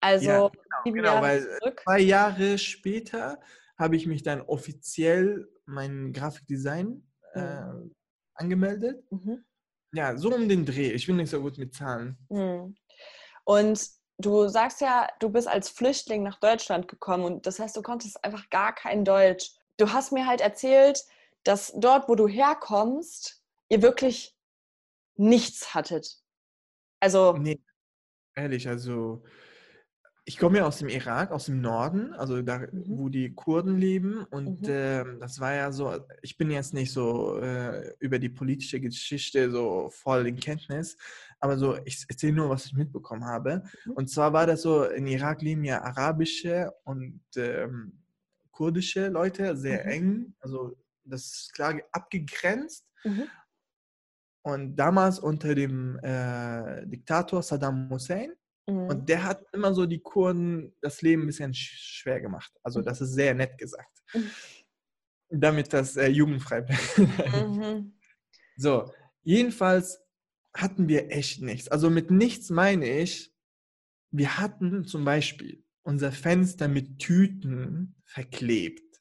[0.00, 0.50] Also ja,
[0.84, 1.80] genau, genau weil zurück.
[1.84, 3.40] zwei Jahre später
[3.78, 7.40] habe ich mich dann offiziell mein Grafikdesign mhm.
[7.40, 7.90] äh,
[8.34, 9.04] angemeldet.
[9.10, 9.44] Mhm.
[9.92, 10.90] Ja, so um den Dreh.
[10.92, 12.16] Ich bin nicht so gut mit Zahlen.
[12.30, 12.74] Hm.
[13.44, 17.82] Und du sagst ja, du bist als Flüchtling nach Deutschland gekommen und das heißt, du
[17.82, 19.52] konntest einfach gar kein Deutsch.
[19.76, 21.04] Du hast mir halt erzählt,
[21.44, 24.36] dass dort, wo du herkommst, ihr wirklich
[25.16, 26.18] nichts hattet.
[27.00, 27.32] Also.
[27.34, 27.60] Nee,
[28.34, 29.22] ehrlich, also
[30.24, 32.84] ich komme ja aus dem Irak, aus dem Norden, also da, mhm.
[32.86, 34.24] wo die Kurden leben.
[34.30, 34.68] Und mhm.
[34.68, 39.50] äh, das war ja so, ich bin jetzt nicht so äh, über die politische Geschichte
[39.50, 40.96] so voll in Kenntnis,
[41.40, 43.64] aber so, ich erzähle nur, was ich mitbekommen habe.
[43.84, 43.92] Mhm.
[43.92, 48.00] Und zwar war das so, in Irak leben ja arabische und ähm,
[48.52, 49.90] kurdische Leute sehr mhm.
[49.90, 50.34] eng.
[50.38, 52.86] Also das ist klar abgegrenzt.
[53.02, 53.24] Mhm.
[54.44, 58.32] Und damals unter dem äh, Diktator Saddam Hussein
[58.66, 58.86] Mhm.
[58.88, 62.52] Und der hat immer so die Kurden das Leben ein bisschen schwer gemacht.
[62.62, 62.84] Also mhm.
[62.84, 64.02] das ist sehr nett gesagt.
[64.14, 64.30] Mhm.
[65.30, 66.98] Damit das äh, jugendfrei bleibt.
[67.46, 67.94] Mhm.
[68.56, 70.02] So, jedenfalls
[70.54, 71.68] hatten wir echt nichts.
[71.68, 73.34] Also mit nichts meine ich,
[74.10, 79.00] wir hatten zum Beispiel unser Fenster mit Tüten verklebt.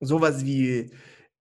[0.00, 0.90] Sowas wie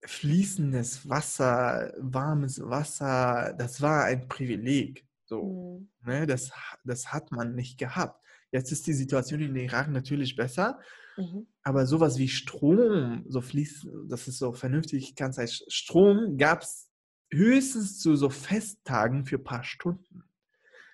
[0.06, 5.08] fließendes Wasser, warmes Wasser, das war ein Privileg.
[5.32, 6.12] So, mhm.
[6.12, 6.52] ne, das,
[6.84, 8.22] das hat man nicht gehabt.
[8.52, 10.78] Jetzt ist die Situation in Irak natürlich besser,
[11.16, 11.48] mhm.
[11.64, 16.90] aber sowas wie Strom, so fließt, das ist so vernünftig, kann sein, Strom gab es
[17.32, 20.26] höchstens zu so Festtagen für ein paar Stunden.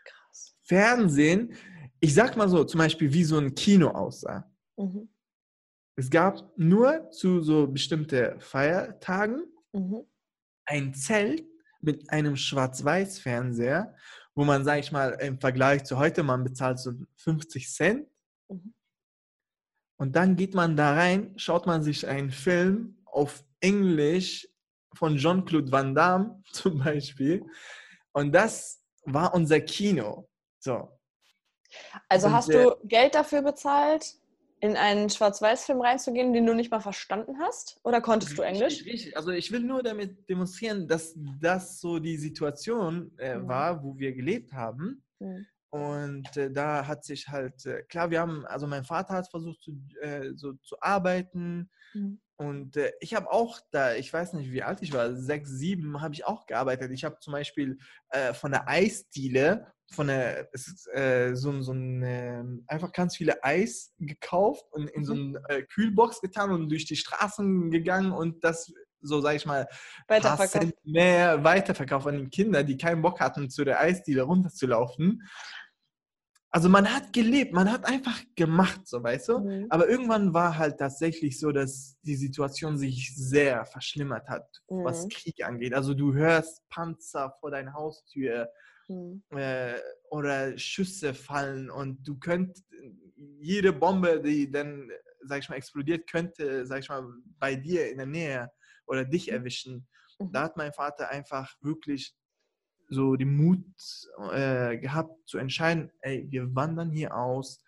[0.06, 0.56] Krass.
[0.62, 1.56] Fernsehen,
[2.00, 4.47] ich sag mal so, zum Beispiel wie so ein Kino aussah.
[4.78, 5.10] Mhm.
[5.95, 10.04] Es gab nur zu so bestimmten Feiertagen mhm.
[10.65, 11.43] ein Zelt
[11.82, 13.95] mit einem Schwarz-Weiß-Fernseher
[14.38, 18.08] wo man, sage ich mal, im Vergleich zu heute, man bezahlt so 50 Cent
[18.50, 18.73] Mhm.
[20.00, 24.47] Und dann geht man da rein, schaut man sich einen Film auf Englisch
[24.93, 27.45] von Jean-Claude Van Damme zum Beispiel.
[28.13, 30.30] Und das war unser Kino.
[30.60, 30.89] So.
[32.08, 34.16] Also hast du Geld dafür bezahlt,
[34.60, 37.80] in einen Schwarz-Weiß-Film reinzugehen, den du nicht mal verstanden hast?
[37.84, 38.86] Oder konntest du Englisch?
[38.86, 43.48] Richtig, Also ich will nur damit demonstrieren, dass das so die Situation äh, mhm.
[43.48, 45.04] war, wo wir gelebt haben.
[45.20, 45.46] Mhm.
[45.70, 49.62] Und äh, da hat sich halt, äh, klar, wir haben, also mein Vater hat versucht
[49.62, 51.70] zu, äh, so zu arbeiten.
[51.93, 52.20] Mhm.
[52.38, 56.02] Und äh, ich habe auch da, ich weiß nicht, wie alt ich war, sechs, sieben,
[56.02, 56.91] habe ich auch gearbeitet.
[56.91, 57.78] Ich habe zum Beispiel
[58.10, 60.50] äh, von der Eisdiele, von der,
[60.93, 65.38] äh, so, so ein, ähm, einfach ganz viele Eis gekauft und in so mhm.
[65.47, 68.71] eine Kühlbox getan und durch die Straßen gegangen und das
[69.02, 69.67] so sage ich mal,
[70.08, 70.73] weiterverkauft.
[70.84, 75.21] mehr weiterverkauft an die Kinder, die keinen Bock hatten, zu der Eisdiele runterzulaufen.
[76.50, 79.39] Also man hat gelebt, man hat einfach gemacht, so weißt du.
[79.39, 79.67] Mhm.
[79.69, 84.84] Aber irgendwann war halt tatsächlich so, dass die Situation sich sehr verschlimmert hat, mhm.
[84.84, 85.73] was Krieg angeht.
[85.73, 88.50] Also du hörst Panzer vor deiner Haustür
[88.88, 89.23] mhm.
[89.32, 89.76] äh,
[90.10, 92.63] oder Schüsse fallen und du könnt
[93.39, 94.89] jede Bombe, die dann,
[95.23, 97.04] sag ich mal, explodiert, könnte, sag ich mal,
[97.39, 98.52] bei dir in der Nähe
[98.86, 99.34] oder dich mhm.
[99.34, 99.88] erwischen.
[100.19, 100.32] Mhm.
[100.32, 102.15] Da hat mein Vater einfach wirklich
[102.89, 103.65] so den Mut
[104.32, 107.62] äh, gehabt zu entscheiden, ey, wir wandern hier aus,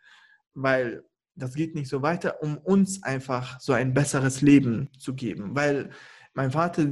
[0.54, 1.04] weil
[1.36, 5.56] das geht nicht so weiter, um uns einfach so ein besseres Leben zu geben.
[5.56, 5.90] Weil
[6.34, 6.86] mein Vater,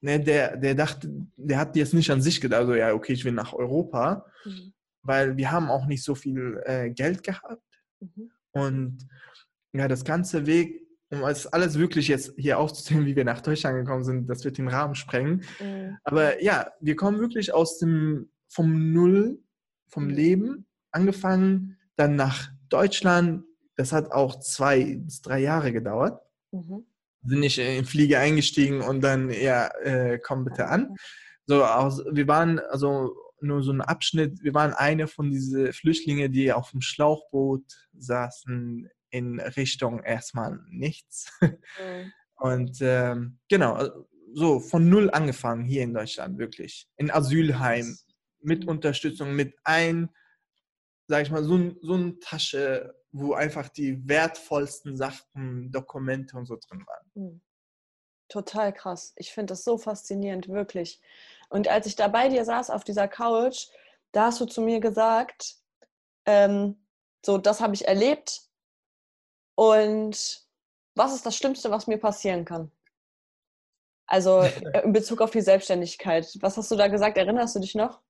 [0.00, 3.24] ne, der, der dachte, der hat jetzt nicht an sich gedacht, also ja, okay, ich
[3.24, 4.72] will nach Europa, mhm.
[5.02, 7.62] weil wir haben auch nicht so viel äh, Geld gehabt.
[8.00, 8.30] Mhm.
[8.52, 9.08] Und
[9.72, 13.76] ja, das ganze Weg um es alles wirklich jetzt hier aufzuzählen, wie wir nach Deutschland
[13.76, 15.42] gekommen sind, das wird den Rahmen sprengen.
[15.60, 15.98] Mhm.
[16.04, 19.42] Aber ja, wir kommen wirklich aus dem, vom Null,
[19.88, 20.10] vom mhm.
[20.10, 23.44] Leben, angefangen, dann nach Deutschland.
[23.76, 26.22] Das hat auch zwei bis drei Jahre gedauert.
[26.52, 26.86] Mhm.
[27.22, 30.96] Sind nicht in Fliege eingestiegen und dann, ja, äh, komm bitte an.
[31.46, 36.32] So, aus, wir waren, also nur so ein Abschnitt, wir waren eine von diesen Flüchtlingen,
[36.32, 37.64] die auf dem Schlauchboot
[37.98, 41.32] saßen in Richtung erstmal nichts.
[41.40, 42.12] Mhm.
[42.36, 43.90] Und ähm, genau, äh,
[44.32, 46.88] so von null angefangen hier in Deutschland, wirklich.
[46.96, 47.98] In Asylheim,
[48.40, 48.66] mit.
[48.66, 50.08] Unterstützung, mit ein,
[51.06, 56.56] sag ich mal, so, so eine Tasche, wo einfach die wertvollsten Sachen, Dokumente und so
[56.56, 57.10] drin waren.
[57.14, 57.40] Mhm.
[58.28, 59.12] Total krass.
[59.16, 61.00] Ich finde das so faszinierend, wirklich.
[61.48, 63.66] Und als ich da bei dir saß auf dieser Couch,
[64.12, 65.56] da hast du zu mir gesagt,
[66.26, 66.76] ähm,
[67.24, 68.50] so, das habe ich erlebt,
[69.60, 70.48] und
[70.94, 72.72] was ist das Schlimmste, was mir passieren kann?
[74.06, 74.40] Also
[74.72, 76.34] äh, in Bezug auf die Selbstständigkeit.
[76.40, 77.18] Was hast du da gesagt?
[77.18, 78.00] Erinnerst du dich noch?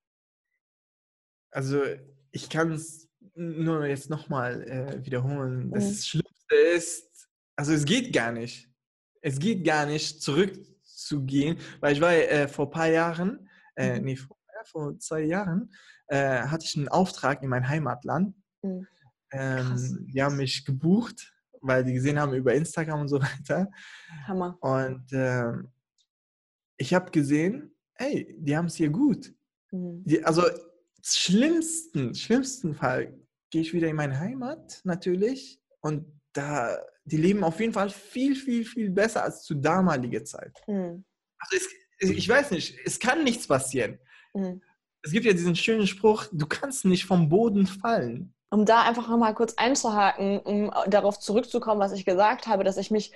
[1.51, 1.83] Also
[2.31, 5.71] ich kann es nur jetzt nochmal äh, wiederholen.
[5.71, 5.95] Das mhm.
[6.01, 8.69] Schlimmste ist, also es geht gar nicht.
[9.21, 14.05] Es geht gar nicht, zurückzugehen, weil ich war äh, vor ein paar Jahren, äh, mhm.
[14.05, 15.71] nee, vor, vor, zwei Jahren,
[16.07, 18.35] äh, hatte ich einen Auftrag in mein Heimatland.
[18.61, 18.87] Mhm.
[19.31, 23.69] Ähm, die haben mich gebucht weil die gesehen haben über Instagram und so weiter.
[24.27, 24.57] Hammer.
[24.61, 25.53] Und äh,
[26.77, 29.33] ich habe gesehen, hey, die haben es hier gut.
[29.71, 30.03] Mhm.
[30.03, 30.43] Die, also
[31.03, 33.13] schlimmsten, schlimmsten Fall
[33.49, 38.35] gehe ich wieder in meine Heimat natürlich und da, die leben auf jeden Fall viel,
[38.35, 40.61] viel, viel besser als zu damaliger Zeit.
[40.67, 41.03] Mhm.
[41.39, 41.57] Also
[41.99, 43.99] es, ich weiß nicht, es kann nichts passieren.
[44.33, 44.61] Mhm.
[45.01, 49.07] Es gibt ja diesen schönen Spruch, du kannst nicht vom Boden fallen um da einfach
[49.07, 53.13] nochmal kurz einzuhaken, um darauf zurückzukommen, was ich gesagt habe, dass ich mich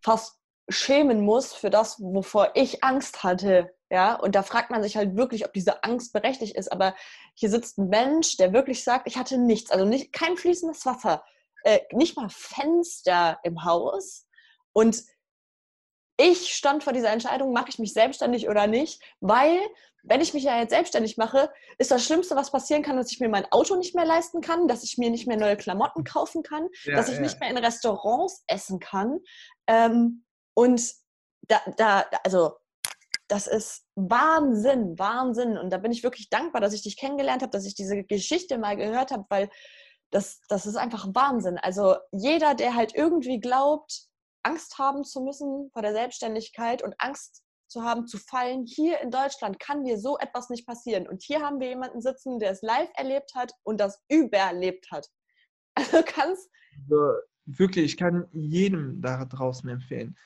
[0.00, 3.70] fast schämen muss für das, wovor ich Angst hatte.
[3.90, 6.70] Ja, und da fragt man sich halt wirklich, ob diese Angst berechtigt ist.
[6.70, 6.94] Aber
[7.34, 11.24] hier sitzt ein Mensch, der wirklich sagt, ich hatte nichts, also nicht, kein fließendes Wasser,
[11.64, 14.26] äh, nicht mal Fenster im Haus.
[14.72, 15.02] Und
[16.18, 19.58] ich stand vor dieser Entscheidung, mache ich mich selbstständig oder nicht, weil
[20.02, 23.20] wenn ich mich ja jetzt selbstständig mache, ist das Schlimmste, was passieren kann, dass ich
[23.20, 26.42] mir mein Auto nicht mehr leisten kann, dass ich mir nicht mehr neue Klamotten kaufen
[26.42, 27.20] kann, ja, dass ich ja.
[27.20, 29.20] nicht mehr in Restaurants essen kann.
[29.66, 30.24] Ähm,
[30.54, 30.92] und
[31.42, 32.52] da, da, also
[33.28, 35.58] das ist Wahnsinn, Wahnsinn.
[35.58, 38.58] Und da bin ich wirklich dankbar, dass ich dich kennengelernt habe, dass ich diese Geschichte
[38.58, 39.50] mal gehört habe, weil
[40.10, 41.58] das, das ist einfach Wahnsinn.
[41.58, 44.08] Also jeder, der halt irgendwie glaubt,
[44.42, 48.64] Angst haben zu müssen vor der Selbstständigkeit und Angst zu haben, zu fallen.
[48.64, 51.06] Hier in Deutschland kann dir so etwas nicht passieren.
[51.06, 55.06] Und hier haben wir jemanden sitzen, der es live erlebt hat und das überlebt hat.
[55.74, 56.50] Also kannst.
[56.90, 57.12] Also
[57.44, 60.16] wirklich, ich kann jedem da draußen empfehlen,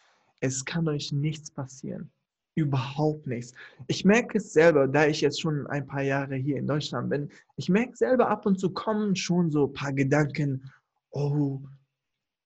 [0.40, 2.10] es kann euch nichts passieren.
[2.54, 3.54] Überhaupt nichts.
[3.86, 7.30] Ich merke es selber, da ich jetzt schon ein paar Jahre hier in Deutschland bin,
[7.56, 10.70] ich merke selber ab und zu kommen schon so ein paar Gedanken,
[11.10, 11.60] oh,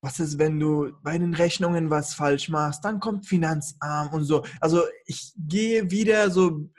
[0.01, 4.45] was ist, wenn du bei den Rechnungen was falsch machst, dann kommt Finanzamt und so.
[4.61, 6.71] Also ich gehe wieder so,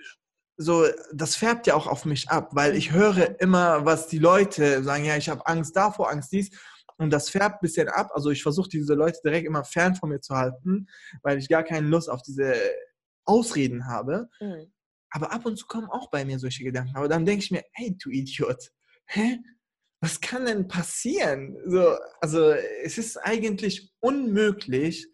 [0.56, 4.82] so, das färbt ja auch auf mich ab, weil ich höre immer, was die Leute
[4.84, 6.50] sagen, ja, ich habe Angst davor, Angst dies.
[6.98, 8.10] Und das färbt ein bisschen ab.
[8.14, 10.88] Also ich versuche diese Leute direkt immer fern von mir zu halten,
[11.22, 12.56] weil ich gar keine Lust auf diese
[13.28, 14.30] Ausreden habe.
[14.40, 14.72] Mhm.
[15.10, 16.96] Aber ab und zu kommen auch bei mir solche Gedanken.
[16.96, 18.72] Aber dann denke ich mir, hey, du Idiot,
[19.06, 19.40] hä?
[20.00, 21.58] Was kann denn passieren?
[21.66, 22.52] So, also
[22.84, 25.08] es ist eigentlich unmöglich,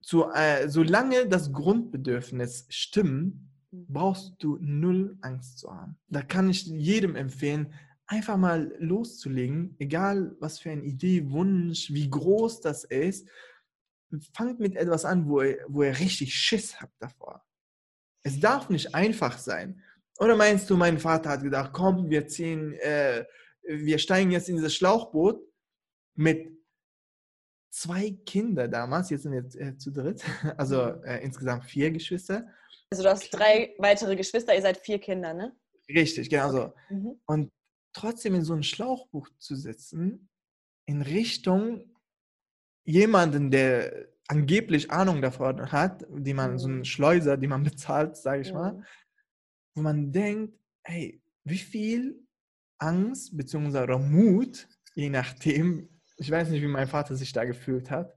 [0.00, 3.34] zu, äh, solange das Grundbedürfnis stimmt,
[3.70, 3.86] mhm.
[3.88, 5.98] brauchst du null Angst zu haben.
[6.08, 7.74] Da kann ich jedem empfehlen,
[8.06, 13.28] einfach mal loszulegen, egal was für eine Idee, Wunsch, wie groß das ist.
[14.34, 17.44] Fangt mit etwas an, wo ihr, wo ihr richtig Schiss habt davor.
[18.22, 19.82] Es darf nicht einfach sein.
[20.18, 23.24] Oder meinst du, mein Vater hat gedacht, komm, wir ziehen, äh,
[23.62, 25.40] wir steigen jetzt in dieses Schlauchboot
[26.14, 26.58] mit
[27.70, 30.24] zwei Kindern damals, jetzt sind wir äh, zu dritt,
[30.56, 31.04] also mhm.
[31.04, 32.46] äh, insgesamt vier Geschwister.
[32.90, 35.54] Also du hast drei weitere Geschwister, ihr seid vier Kinder, ne?
[35.88, 36.72] Richtig, genau so.
[36.90, 37.20] Mhm.
[37.26, 37.52] Und
[37.92, 40.28] trotzdem in so ein Schlauchboot zu sitzen,
[40.86, 41.84] in Richtung
[42.88, 46.84] jemanden, der angeblich Ahnung davon hat, die man, so einen mhm.
[46.84, 48.82] Schleuser, die man bezahlt, sage ich mal,
[49.74, 52.26] wo man denkt, hey, wie viel
[52.78, 53.98] Angst bzw.
[53.98, 58.14] Mut, je nachdem, ich weiß nicht, wie mein Vater sich da gefühlt hat,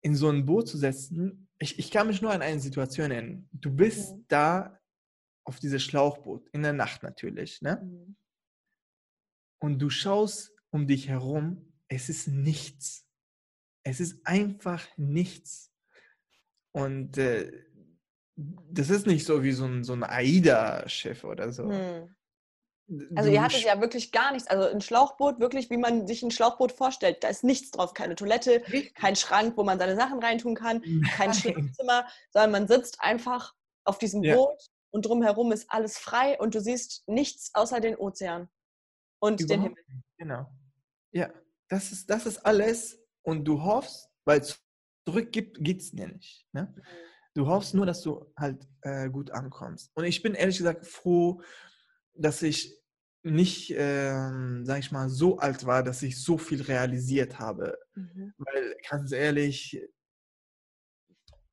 [0.00, 1.48] in so ein Boot zu setzen.
[1.58, 3.48] Ich, ich kann mich nur an eine Situation erinnern.
[3.52, 4.24] Du bist mhm.
[4.28, 4.80] da
[5.44, 7.82] auf dieses Schlauchboot, in der Nacht natürlich, ne?
[7.82, 8.16] Mhm.
[9.58, 13.05] Und du schaust um dich herum, es ist nichts.
[13.88, 15.72] Es ist einfach nichts.
[16.72, 17.52] Und äh,
[18.34, 21.70] das ist nicht so wie so ein, so ein AIDA-Schiff oder so.
[21.70, 22.12] Hm.
[23.14, 24.48] Also ihr hattet ja wirklich gar nichts.
[24.48, 27.22] Also ein Schlauchboot, wirklich wie man sich ein Schlauchboot vorstellt.
[27.22, 27.94] Da ist nichts drauf.
[27.94, 28.60] Keine Toilette,
[28.96, 30.82] kein Schrank, wo man seine Sachen reintun kann,
[31.16, 34.34] kein Schlafzimmer, sondern man sitzt einfach auf diesem ja.
[34.34, 38.48] Boot und drumherum ist alles frei und du siehst nichts außer den Ozean
[39.20, 39.50] und Überhaupt.
[39.50, 39.84] den Himmel.
[40.18, 40.46] Genau.
[41.12, 41.30] Ja,
[41.68, 46.46] das ist, das ist alles und du hoffst, weil zurück gibt es nicht.
[46.52, 46.74] Ne?
[47.34, 49.90] Du hoffst nur, dass du halt äh, gut ankommst.
[49.94, 51.42] Und ich bin ehrlich gesagt froh,
[52.14, 52.74] dass ich
[53.24, 57.76] nicht, ähm, sag ich mal, so alt war, dass ich so viel realisiert habe.
[57.94, 58.32] Mhm.
[58.38, 59.82] Weil, ganz ehrlich,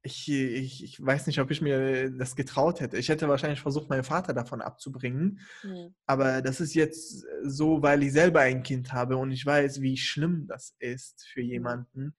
[0.06, 2.98] ich, ich, ich weiß nicht, ob ich mir das getraut hätte.
[2.98, 5.39] Ich hätte wahrscheinlich versucht, meinen Vater davon abzubringen.
[5.63, 5.96] Mhm.
[6.06, 9.98] Aber das ist jetzt so, weil ich selber ein Kind habe und ich weiß, wie
[9.98, 12.16] schlimm das ist für jemanden.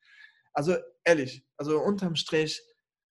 [0.55, 2.63] Also ehrlich, also unterm Strich,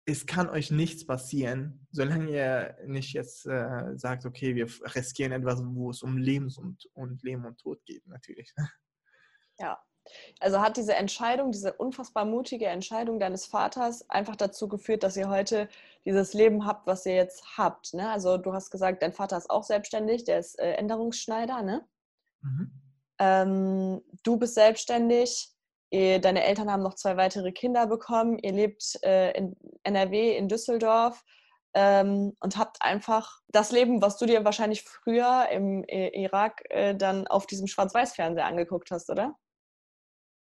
[0.07, 5.61] es kann euch nichts passieren, solange ihr nicht jetzt äh, sagt, okay, wir riskieren etwas,
[5.63, 8.51] wo es um Lebens und, und Leben und Tod geht, natürlich.
[9.57, 9.79] Ja,
[10.39, 15.29] also hat diese Entscheidung, diese unfassbar mutige Entscheidung deines Vaters einfach dazu geführt, dass ihr
[15.29, 15.67] heute
[16.05, 17.93] dieses Leben habt, was ihr jetzt habt.
[17.93, 18.09] Ne?
[18.09, 21.61] Also du hast gesagt, dein Vater ist auch selbstständig, der ist äh, Änderungsschneider.
[21.61, 21.85] Ne?
[22.41, 22.71] Mhm.
[23.19, 25.49] Ähm, du bist selbstständig,
[25.89, 30.47] ihr, deine Eltern haben noch zwei weitere Kinder bekommen, ihr lebt äh, in NRW, in
[30.47, 31.23] Düsseldorf.
[31.77, 37.27] Ähm, und habt einfach das Leben, was du dir wahrscheinlich früher im Irak äh, dann
[37.27, 39.35] auf diesem Schwarz-Weiß-Fernseher angeguckt hast, oder?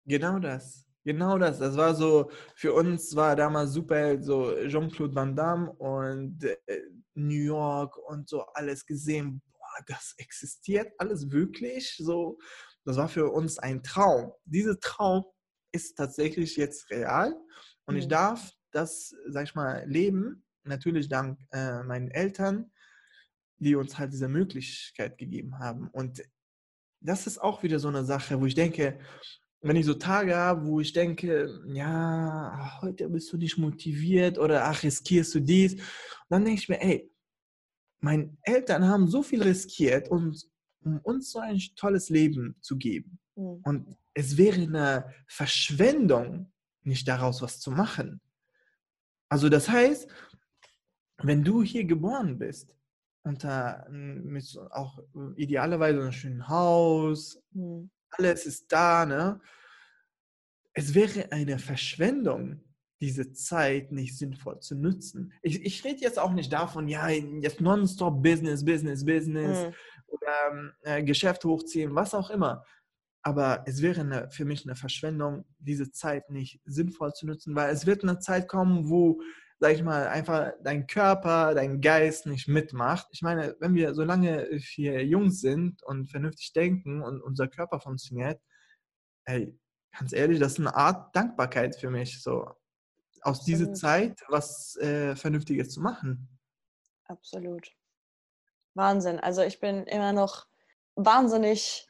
[0.05, 0.85] Genau das.
[1.03, 1.59] Genau das.
[1.59, 6.81] Das war so, für uns war damals super so Jean-Claude Van Damme und äh,
[7.13, 9.41] New York und so alles gesehen.
[9.51, 11.95] Boah, das existiert alles wirklich.
[11.97, 12.39] So,
[12.85, 14.31] das war für uns ein Traum.
[14.45, 15.25] Dieser Traum
[15.71, 17.35] ist tatsächlich jetzt real
[17.85, 17.99] und mhm.
[17.99, 20.43] ich darf das, sag ich mal, leben.
[20.63, 22.71] Natürlich dank äh, meinen Eltern,
[23.57, 25.89] die uns halt diese Möglichkeit gegeben haben.
[25.91, 26.23] Und
[26.99, 28.99] das ist auch wieder so eine Sache, wo ich denke,
[29.65, 34.63] wenn ich so Tage habe, wo ich denke, ja, heute bist du nicht motiviert oder
[34.65, 35.75] ach, riskierst du dies,
[36.29, 37.11] dann denke ich mir, ey,
[37.99, 40.35] meine Eltern haben so viel riskiert, um,
[40.83, 43.17] um uns so ein tolles Leben zu geben.
[43.35, 43.61] Mhm.
[43.63, 46.53] Und es wäre eine Verschwendung,
[46.83, 48.21] nicht daraus was zu machen.
[49.29, 50.07] Also das heißt,
[51.23, 52.71] wenn du hier geboren bist,
[53.23, 54.99] unter mit auch
[55.35, 59.39] idealerweise einem schönen Haus, mhm alles ist da, ne?
[60.73, 62.61] Es wäre eine Verschwendung,
[63.01, 65.33] diese Zeit nicht sinnvoll zu nutzen.
[65.41, 69.73] Ich, ich rede jetzt auch nicht davon, ja, jetzt nonstop Business, Business, Business mhm.
[70.07, 72.65] oder äh, Geschäft hochziehen, was auch immer.
[73.21, 77.73] Aber es wäre eine, für mich eine Verschwendung, diese Zeit nicht sinnvoll zu nutzen, weil
[77.73, 79.19] es wird eine Zeit kommen, wo
[79.59, 83.07] sag ich mal, einfach dein Körper, dein Geist nicht mitmacht.
[83.11, 88.41] Ich meine, wenn wir, solange wir jung sind und vernünftig denken und unser Körper funktioniert,
[89.25, 89.57] ey,
[89.97, 92.51] ganz ehrlich, das ist eine Art Dankbarkeit für mich, so
[93.21, 96.27] aus dieser Zeit was äh, Vernünftiges zu machen.
[97.05, 97.71] Absolut.
[98.75, 99.19] Wahnsinn.
[99.19, 100.47] Also ich bin immer noch
[100.95, 101.87] wahnsinnig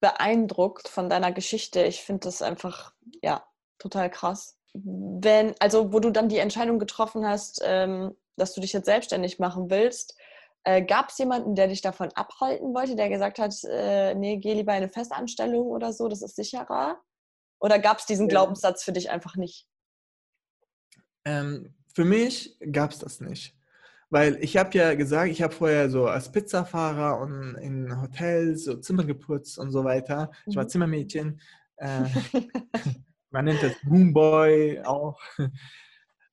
[0.00, 1.82] beeindruckt von deiner Geschichte.
[1.82, 3.44] Ich finde das einfach, ja,
[3.78, 4.57] total krass.
[4.74, 9.38] Wenn, also wo du dann die Entscheidung getroffen hast, ähm, dass du dich jetzt selbstständig
[9.38, 10.16] machen willst,
[10.64, 14.54] äh, gab es jemanden, der dich davon abhalten wollte, der gesagt hat, äh, nee, geh
[14.54, 17.00] lieber in eine Festanstellung oder so, das ist sicherer?
[17.60, 19.66] Oder gab es diesen Glaubenssatz für dich einfach nicht?
[21.24, 23.56] Ähm, für mich gab es das nicht.
[24.10, 28.76] Weil ich habe ja gesagt, ich habe vorher so als Pizzafahrer und in Hotels so
[28.76, 30.30] Zimmer geputzt und so weiter.
[30.46, 30.68] Ich war mhm.
[30.68, 31.40] Zimmermädchen.
[31.76, 32.04] Äh,
[33.30, 35.20] man nennt das Boomboy auch.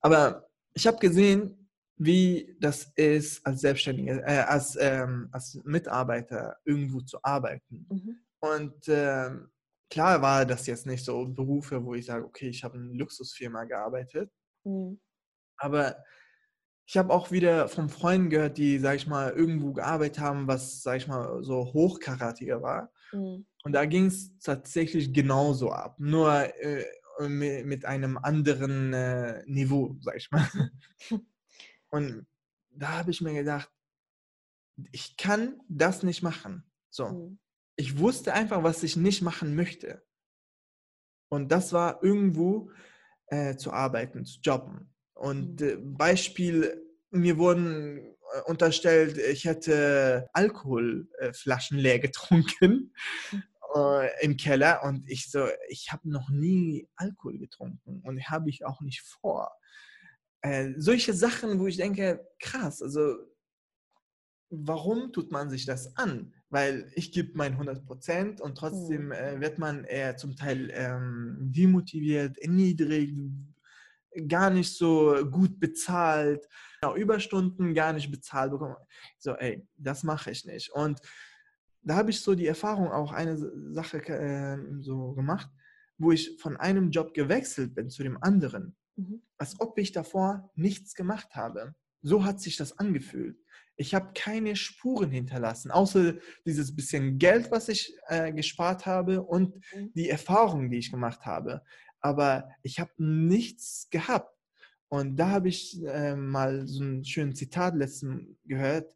[0.02, 7.02] Aber ich habe gesehen, wie das ist, als Selbstständiger, äh, als, ähm, als Mitarbeiter irgendwo
[7.02, 7.88] zu arbeiten.
[7.90, 8.20] Mhm.
[8.40, 9.32] Und äh,
[9.90, 12.94] klar war das jetzt nicht so Berufe, wo ich sage, okay, ich habe in einer
[12.96, 14.32] Luxusfirma gearbeitet.
[14.66, 15.00] Mhm.
[15.58, 15.96] Aber
[16.86, 20.84] ich habe auch wieder von Freunden gehört, die, sag ich mal, irgendwo gearbeitet haben, was,
[20.84, 22.92] sag ich mal, so hochkaratiger war.
[23.16, 23.46] Mhm.
[23.64, 26.86] Und da ging es tatsächlich genauso ab, nur äh,
[27.28, 30.48] mit einem anderen äh, Niveau, sag ich mal.
[31.90, 32.28] Und
[32.70, 33.72] da habe ich mir gedacht,
[34.92, 36.64] ich kann das nicht machen.
[36.90, 37.08] So.
[37.08, 37.40] Mhm.
[37.78, 40.04] Ich wusste einfach, was ich nicht machen möchte.
[41.30, 42.72] Und das war irgendwo
[43.28, 44.94] äh, zu arbeiten, zu jobben.
[45.14, 45.68] Und mhm.
[45.68, 48.15] äh, Beispiel, mir wurden äh,
[48.46, 52.94] unterstellt, ich hätte Alkoholflaschen leer getrunken
[53.76, 58.66] äh, im Keller und ich so, ich habe noch nie Alkohol getrunken und habe ich
[58.66, 59.52] auch nicht vor.
[60.42, 63.16] Äh, solche Sachen, wo ich denke, krass, also
[64.50, 66.34] warum tut man sich das an?
[66.50, 69.12] Weil ich gebe mein 100 Prozent und trotzdem mhm.
[69.12, 73.18] äh, wird man eher zum Teil ähm, demotiviert, erniedrigt,
[74.28, 76.48] gar nicht so gut bezahlt,
[76.82, 78.76] genau, Überstunden gar nicht bezahlt bekommen.
[79.18, 80.72] So, ey, das mache ich nicht.
[80.72, 81.00] Und
[81.82, 83.38] da habe ich so die Erfahrung auch eine
[83.74, 85.50] Sache äh, so gemacht,
[85.98, 89.22] wo ich von einem Job gewechselt bin zu dem anderen, mhm.
[89.38, 91.76] als ob ich davor nichts gemacht habe.
[92.02, 93.38] So hat sich das angefühlt.
[93.78, 99.56] Ich habe keine Spuren hinterlassen, außer dieses bisschen Geld, was ich äh, gespart habe und
[99.56, 99.92] mhm.
[99.94, 101.62] die Erfahrungen, die ich gemacht habe
[102.06, 104.32] aber ich habe nichts gehabt.
[104.90, 108.94] Und da habe ich äh, mal so ein schönes Zitat letzten gehört,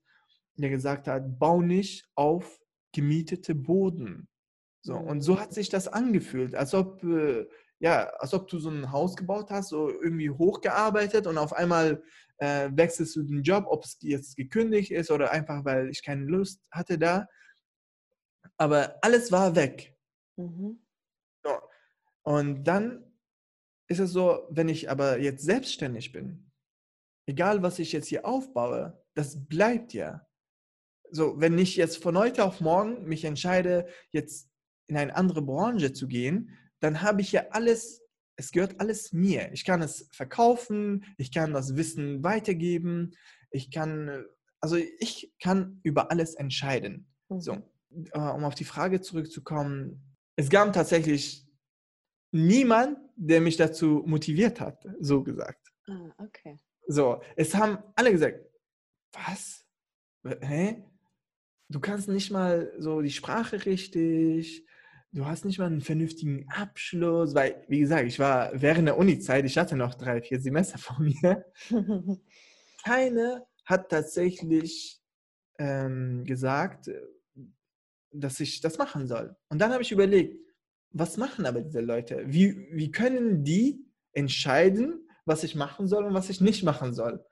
[0.58, 2.62] der gesagt hat, bau nicht auf
[2.94, 4.30] gemietete Boden.
[4.82, 7.48] So, und so hat sich das angefühlt, als ob, äh,
[7.80, 12.04] ja, als ob du so ein Haus gebaut hast, so irgendwie hochgearbeitet und auf einmal
[12.38, 16.26] äh, wechselst du den Job, ob es jetzt gekündigt ist oder einfach, weil ich keine
[16.26, 17.28] Lust hatte da.
[18.58, 19.98] Aber alles war weg.
[20.36, 20.80] Mhm.
[22.24, 23.10] Und dann
[23.88, 26.52] ist es so, wenn ich aber jetzt selbstständig bin,
[27.28, 30.28] egal was ich jetzt hier aufbaue, das bleibt ja.
[31.12, 34.50] So, wenn ich jetzt von heute auf morgen mich entscheide, jetzt
[34.88, 38.02] in eine andere Branche zu gehen, dann habe ich ja alles,
[38.36, 39.52] es gehört alles mir.
[39.52, 43.16] Ich kann es verkaufen, ich kann das Wissen weitergeben,
[43.52, 44.26] ich kann,
[44.62, 47.08] also ich kann über alles entscheiden.
[47.30, 47.42] Mhm.
[47.42, 47.54] So,
[48.12, 51.49] äh, um auf die Frage zurückzukommen, es gab tatsächlich
[52.32, 55.68] niemand, der mich dazu motiviert hat, so gesagt.
[55.88, 56.60] Ah, okay.
[56.88, 58.40] So, es haben alle gesagt,
[59.14, 59.66] was?
[60.42, 60.84] Hä?
[61.70, 64.66] Du kannst nicht mal so die Sprache richtig,
[65.12, 69.46] du hast nicht mal einen vernünftigen Abschluss, weil, wie gesagt, ich war während der Uni-Zeit,
[69.46, 71.46] ich hatte noch drei, vier Semester vor mir.
[72.84, 75.00] Keine hat tatsächlich
[75.60, 76.90] ähm, gesagt,
[78.12, 79.36] dass ich das machen soll.
[79.50, 80.38] Und dann habe ich überlegt,
[80.92, 82.24] was machen aber diese Leute?
[82.26, 87.24] Wie, wie können die entscheiden, was ich machen soll und was ich nicht machen soll?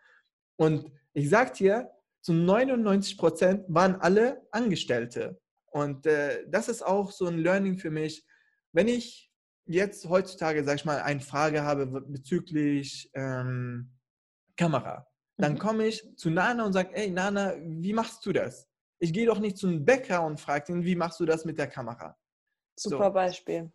[0.58, 1.92] Und ich sage dir,
[2.22, 5.40] zu 99 Prozent waren alle Angestellte.
[5.72, 8.26] Und äh, das ist auch so ein Learning für mich.
[8.74, 9.32] Wenn ich
[9.66, 13.92] jetzt heutzutage, sag ich mal, eine Frage habe bezüglich ähm,
[14.56, 15.60] Kamera, dann mhm.
[15.60, 18.68] komme ich zu Nana und sage, ey Nana, wie machst du das?
[19.00, 21.68] Ich gehe doch nicht zum Bäcker und frage ihn, wie machst du das mit der
[21.68, 22.18] Kamera?
[22.78, 23.14] Super so.
[23.14, 23.72] Beispiel.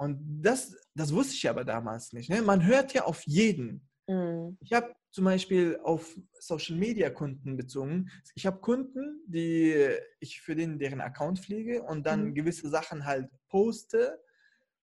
[0.00, 2.30] Und das, das wusste ich aber damals nicht.
[2.30, 2.40] Ne?
[2.40, 3.88] Man hört ja auf jeden.
[4.06, 4.56] Mhm.
[4.60, 8.10] Ich habe zum Beispiel auf Social Media Kunden bezogen.
[8.34, 9.88] Ich habe Kunden, die
[10.20, 12.34] ich für den deren Account pflege und dann mhm.
[12.34, 14.20] gewisse Sachen halt poste.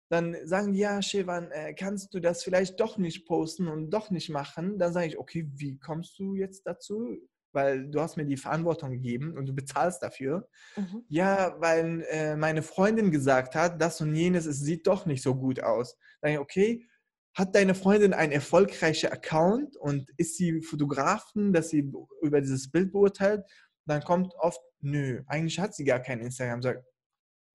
[0.09, 4.11] dann sagen die, ja, Shevan, äh, kannst du das vielleicht doch nicht posten und doch
[4.11, 4.77] nicht machen?
[4.77, 7.17] Dann sage ich, okay, wie kommst du jetzt dazu?
[7.53, 10.47] Weil du hast mir die Verantwortung gegeben und du bezahlst dafür.
[10.77, 11.03] Mhm.
[11.09, 15.35] Ja, weil äh, meine Freundin gesagt hat, das und jenes, es sieht doch nicht so
[15.35, 15.97] gut aus.
[16.21, 16.87] Dann okay,
[17.33, 21.91] hat deine Freundin einen erfolgreichen Account und ist sie Fotografen, dass sie
[22.21, 23.43] über dieses Bild beurteilt?
[23.85, 26.61] Dann kommt oft, nö, eigentlich hat sie gar kein Instagram.
[26.61, 26.85] Sagt,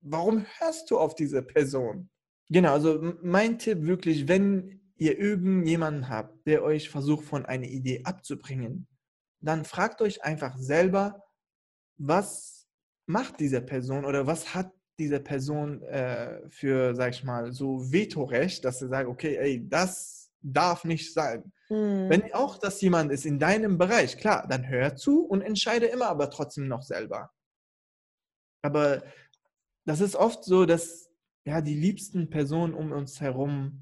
[0.00, 2.10] warum hörst du auf diese Person?
[2.48, 8.02] Genau, also mein Tipp wirklich, wenn ihr irgendjemanden habt, der euch versucht, von einer Idee
[8.04, 8.86] abzubringen,
[9.46, 11.24] dann fragt euch einfach selber,
[11.98, 12.66] was
[13.06, 18.64] macht diese Person oder was hat diese Person äh, für, sag ich mal, so Vetorecht,
[18.64, 21.52] dass sie sagt, okay, ey, das darf nicht sein.
[21.68, 22.08] Mhm.
[22.08, 26.06] Wenn auch das jemand ist in deinem Bereich, klar, dann hör zu und entscheide immer
[26.06, 27.30] aber trotzdem noch selber.
[28.62, 29.02] Aber
[29.84, 31.10] das ist oft so, dass
[31.44, 33.80] ja, die liebsten Personen um uns herum,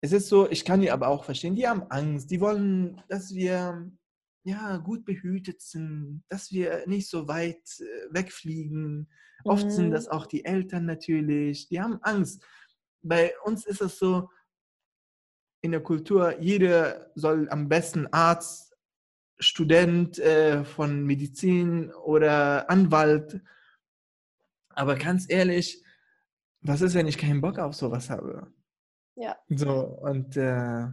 [0.00, 3.34] es ist so, ich kann die aber auch verstehen, die haben Angst, die wollen, dass
[3.34, 3.92] wir
[4.42, 9.10] ja, gut behütet sind, dass wir nicht so weit äh, wegfliegen.
[9.44, 9.70] Oft mhm.
[9.70, 12.44] sind das auch die Eltern natürlich, die haben Angst.
[13.02, 14.28] Bei uns ist es so,
[15.62, 18.74] in der Kultur, jeder soll am besten Arzt,
[19.38, 23.40] Student äh, von Medizin oder Anwalt.
[24.70, 25.82] Aber ganz ehrlich,
[26.60, 28.52] was ist, wenn ich keinen Bock auf sowas habe?
[29.16, 29.36] Ja.
[29.48, 30.86] So, und äh,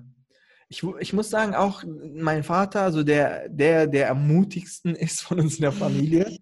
[0.70, 5.56] ich, ich muss sagen, auch mein Vater, also der, der, der ermutigsten ist von uns
[5.56, 6.38] in der Familie,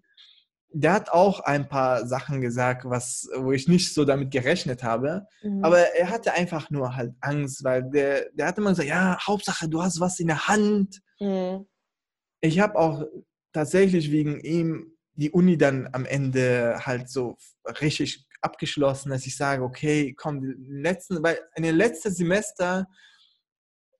[0.70, 5.26] der hat auch ein paar Sachen gesagt, was, wo ich nicht so damit gerechnet habe.
[5.42, 5.64] Mhm.
[5.64, 9.68] Aber er hatte einfach nur halt Angst, weil der, der hat immer gesagt, ja, Hauptsache,
[9.68, 11.00] du hast was in der Hand.
[11.18, 11.66] Mhm.
[12.42, 13.04] Ich habe auch
[13.52, 17.38] tatsächlich wegen ihm die Uni dann am Ende halt so
[17.80, 22.86] richtig abgeschlossen, dass ich sage, okay, komm, letzten, weil in den letzten Semester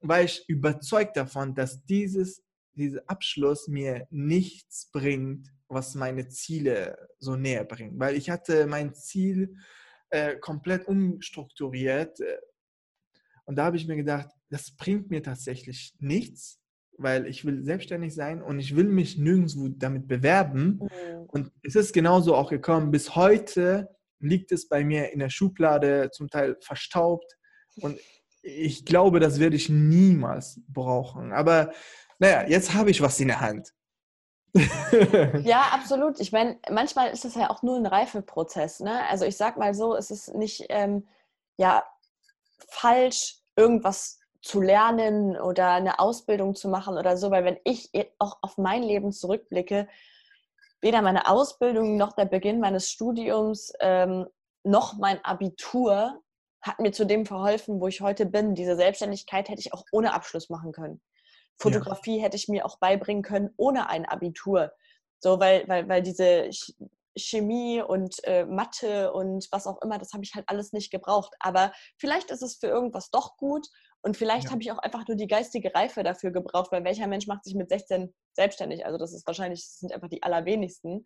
[0.07, 2.43] war ich überzeugt davon, dass dieses,
[2.73, 7.99] dieser Abschluss mir nichts bringt, was meine Ziele so näher bringt.
[7.99, 9.55] Weil ich hatte mein Ziel
[10.09, 12.19] äh, komplett umstrukturiert.
[12.19, 12.37] Äh,
[13.45, 16.61] und da habe ich mir gedacht, das bringt mir tatsächlich nichts,
[16.97, 20.79] weil ich will selbstständig sein und ich will mich nirgendwo damit bewerben.
[20.81, 21.25] Mhm.
[21.27, 22.91] Und es ist genauso auch gekommen.
[22.91, 23.89] Bis heute
[24.19, 27.37] liegt es bei mir in der Schublade, zum Teil verstaubt.
[27.81, 27.99] Und
[28.47, 31.33] ich glaube, das werde ich niemals brauchen.
[31.33, 31.71] Aber
[32.19, 33.73] naja, jetzt habe ich was in der Hand.
[35.43, 36.19] ja, absolut.
[36.19, 38.79] Ich meine, manchmal ist es ja auch nur ein Reifeprozess.
[38.79, 39.05] Ne?
[39.09, 41.07] Also ich sag mal so, es ist nicht ähm,
[41.57, 41.83] ja,
[42.69, 48.37] falsch, irgendwas zu lernen oder eine Ausbildung zu machen oder so, weil wenn ich auch
[48.41, 49.87] auf mein Leben zurückblicke,
[50.79, 54.27] weder meine Ausbildung noch der Beginn meines Studiums ähm,
[54.63, 56.21] noch mein Abitur
[56.67, 58.55] hat mir zu dem verholfen, wo ich heute bin.
[58.55, 61.01] Diese Selbstständigkeit hätte ich auch ohne Abschluss machen können.
[61.57, 62.23] Fotografie ja.
[62.23, 64.71] hätte ich mir auch beibringen können ohne ein Abitur.
[65.19, 66.49] So, weil, weil, weil diese
[67.17, 71.33] Chemie und äh, Mathe und was auch immer, das habe ich halt alles nicht gebraucht.
[71.39, 73.67] Aber vielleicht ist es für irgendwas doch gut
[74.01, 74.51] und vielleicht ja.
[74.51, 77.55] habe ich auch einfach nur die geistige Reife dafür gebraucht, weil welcher Mensch macht sich
[77.55, 78.85] mit 16 selbstständig?
[78.85, 81.05] Also das ist wahrscheinlich, das sind einfach die allerwenigsten.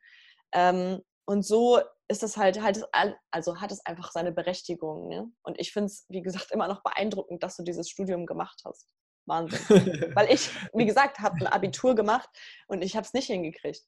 [0.52, 1.02] Ähm,
[1.32, 1.80] und so
[2.10, 2.86] ist es halt, halt
[3.32, 5.08] also hat es einfach seine Berechtigung.
[5.08, 5.32] Ne?
[5.44, 8.88] Und ich finde es, wie gesagt, immer noch beeindruckend, dass du dieses Studium gemacht hast.
[9.26, 9.60] Wahnsinn.
[10.16, 12.30] Weil ich, wie gesagt, habe ein Abitur gemacht
[12.68, 13.82] und ich habe es nicht hingekriegt.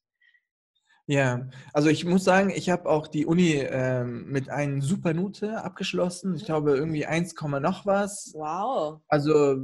[1.06, 5.62] Ja, also ich muss sagen, ich habe auch die Uni ähm, mit einer super Note
[5.62, 6.34] abgeschlossen.
[6.34, 6.46] Ich mhm.
[6.46, 8.32] glaube irgendwie 1, noch was.
[8.34, 9.02] Wow.
[9.08, 9.58] Also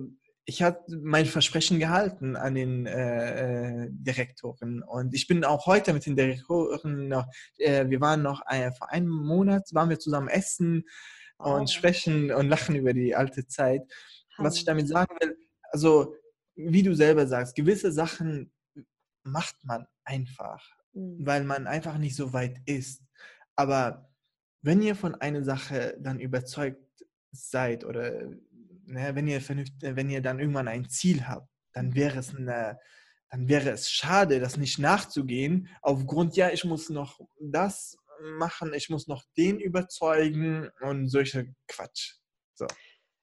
[0.45, 5.93] ich habe mein Versprechen gehalten an den äh, äh, Direktoren und ich bin auch heute
[5.93, 7.26] mit den Direktoren noch,
[7.59, 10.84] äh, wir waren noch äh, vor einem Monat, waren wir zusammen essen
[11.38, 11.53] oh.
[11.55, 13.82] und sprechen und lachen über die alte Zeit.
[14.38, 14.45] Oh.
[14.45, 15.36] Was ich damit sagen will,
[15.70, 16.14] also
[16.55, 18.53] wie du selber sagst, gewisse Sachen
[19.22, 21.24] macht man einfach, mhm.
[21.24, 23.03] weil man einfach nicht so weit ist.
[23.57, 24.11] Aber
[24.62, 28.30] wenn ihr von einer Sache dann überzeugt seid oder
[28.91, 29.41] ne, wenn, ihr
[29.80, 31.95] wenn ihr dann irgendwann ein Ziel habt, dann mhm.
[31.95, 32.78] wäre es eine,
[33.30, 37.97] dann wäre es schade, das nicht nachzugehen, aufgrund, ja, ich muss noch das
[38.38, 42.16] machen, ich muss noch den überzeugen und solche Quatsch.
[42.55, 42.66] So.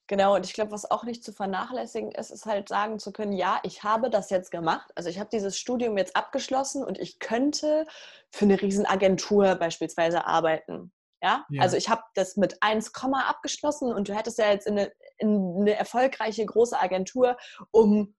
[0.08, 3.34] Genau, und ich glaube, was auch nicht zu vernachlässigen ist, ist halt sagen zu können,
[3.34, 4.90] ja, ich habe das jetzt gemacht.
[4.96, 7.86] Also ich habe dieses Studium jetzt abgeschlossen und ich könnte
[8.32, 10.94] für eine Riesenagentur beispielsweise arbeiten.
[11.22, 11.46] Ja?
[11.50, 11.62] ja.
[11.62, 15.58] Also ich habe das mit 1, abgeschlossen und du hättest ja jetzt in eine, in
[15.62, 17.38] eine erfolgreiche große Agentur
[17.72, 18.16] um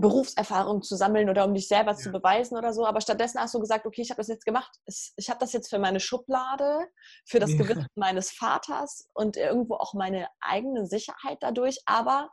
[0.00, 1.96] Berufserfahrung zu sammeln oder um dich selber ja.
[1.96, 2.86] zu beweisen oder so.
[2.86, 4.70] Aber stattdessen hast du gesagt, okay, ich habe das jetzt gemacht.
[5.16, 6.88] Ich habe das jetzt für meine Schublade,
[7.26, 7.58] für das ja.
[7.58, 11.80] Gewissen meines Vaters und irgendwo auch meine eigene Sicherheit dadurch.
[11.86, 12.30] Aber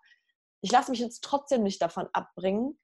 [0.61, 2.79] ich lasse mich jetzt trotzdem nicht davon abbringen,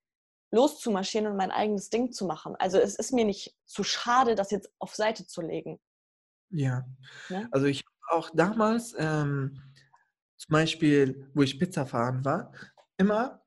[0.51, 2.55] loszumarschieren und mein eigenes Ding zu machen.
[2.59, 5.79] Also es ist mir nicht zu schade, das jetzt auf Seite zu legen.
[6.51, 6.85] Ja,
[7.29, 7.47] ja?
[7.51, 9.59] Also ich habe auch damals, ähm,
[10.37, 12.51] zum Beispiel, wo ich Pizza fahren war,
[12.97, 13.41] immer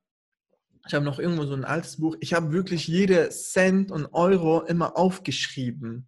[0.87, 2.17] ich habe noch irgendwo so ein altes Buch.
[2.21, 6.07] Ich habe wirklich jede Cent und Euro immer aufgeschrieben.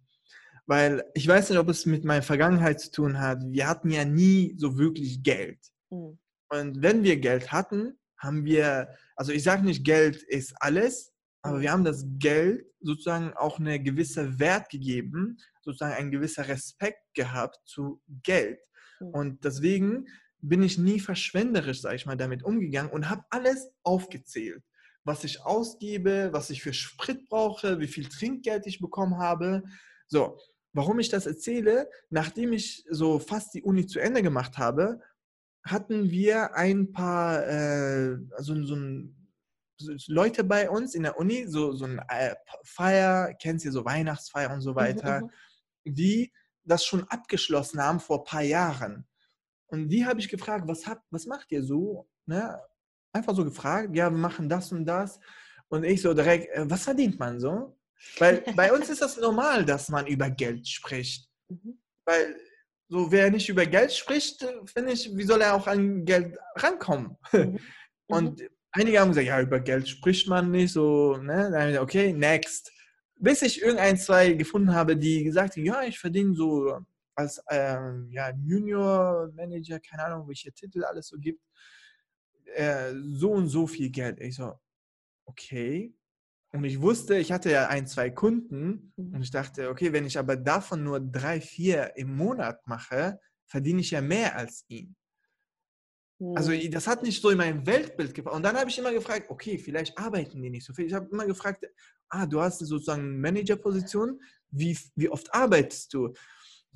[0.67, 3.41] Weil ich weiß nicht, ob es mit meiner Vergangenheit zu tun hat.
[3.47, 5.59] Wir hatten ja nie so wirklich Geld.
[5.89, 6.19] Mhm.
[6.49, 11.61] Und wenn wir Geld hatten, haben wir, also ich sage nicht, Geld ist alles, aber
[11.61, 17.57] wir haben das Geld sozusagen auch eine gewisse Wert gegeben, sozusagen ein gewisser Respekt gehabt
[17.65, 18.59] zu Geld.
[18.99, 19.07] Mhm.
[19.07, 20.07] Und deswegen
[20.41, 24.63] bin ich nie verschwenderisch, sage ich mal, damit umgegangen und habe alles aufgezählt,
[25.03, 29.63] was ich ausgebe, was ich für Sprit brauche, wie viel Trinkgeld ich bekommen habe.
[30.07, 30.39] So,
[30.73, 35.01] warum ich das erzähle, nachdem ich so fast die Uni zu Ende gemacht habe,
[35.63, 39.16] hatten wir ein paar, äh, also so ein
[40.07, 44.51] Leute bei uns in der Uni, so, so ein äh, Feier, kennst du so Weihnachtsfeier
[44.51, 45.29] und so mhm, weiter, mhm.
[45.85, 46.31] die
[46.63, 49.07] das schon abgeschlossen haben vor ein paar Jahren.
[49.67, 52.07] Und die habe ich gefragt, was, habt, was macht ihr so?
[52.25, 52.59] Ne?
[53.13, 55.19] Einfach so gefragt, ja, wir machen das und das.
[55.69, 57.77] Und ich so direkt, äh, was verdient man so?
[58.19, 61.29] Weil bei uns ist das normal, dass man über Geld spricht.
[61.49, 61.79] Mhm.
[62.05, 62.35] Weil
[62.89, 67.17] so wer nicht über Geld spricht, finde ich, wie soll er auch an Geld rankommen?
[67.31, 67.59] Mhm.
[68.07, 68.47] Und mhm.
[68.77, 71.49] Einige haben gesagt, ja, über Geld spricht man nicht so, ne?
[71.51, 72.71] Dann gesagt, okay, next.
[73.19, 76.79] Bis ich irgendein, zwei gefunden habe, die gesagt haben, ja, ich verdiene so
[77.15, 81.41] als ähm, ja, Junior Manager, keine Ahnung, welche Titel alles so gibt,
[82.53, 84.21] äh, so und so viel Geld.
[84.21, 84.53] Ich so,
[85.25, 85.93] okay.
[86.53, 89.15] Und ich wusste, ich hatte ja ein, zwei Kunden mhm.
[89.15, 93.81] und ich dachte, okay, wenn ich aber davon nur drei, vier im Monat mache, verdiene
[93.81, 94.95] ich ja mehr als ihn.
[96.35, 96.71] Also mhm.
[96.71, 98.35] das hat nicht so in mein Weltbild gepasst.
[98.35, 100.87] Und dann habe ich immer gefragt, okay, vielleicht arbeiten die nicht so viel.
[100.87, 101.65] Ich habe immer gefragt,
[102.09, 106.13] ah, du hast sozusagen Managerposition, wie, wie oft arbeitest du?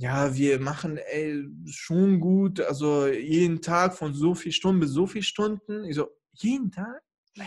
[0.01, 5.05] ja, wir machen ey, schon gut, also jeden Tag von so viel Stunden bis so
[5.05, 5.85] viel Stunden.
[5.85, 7.03] Ich so, jeden Tag?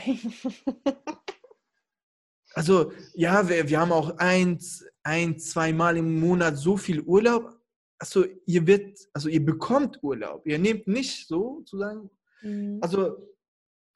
[2.54, 7.60] also, ja, wir, wir haben auch eins, ein, zweimal im Monat so viel Urlaub.
[8.04, 10.46] Also, ihr wird, also ihr bekommt Urlaub.
[10.46, 12.10] Ihr nehmt nicht so zu sagen.
[12.42, 12.78] Mhm.
[12.82, 13.16] Also,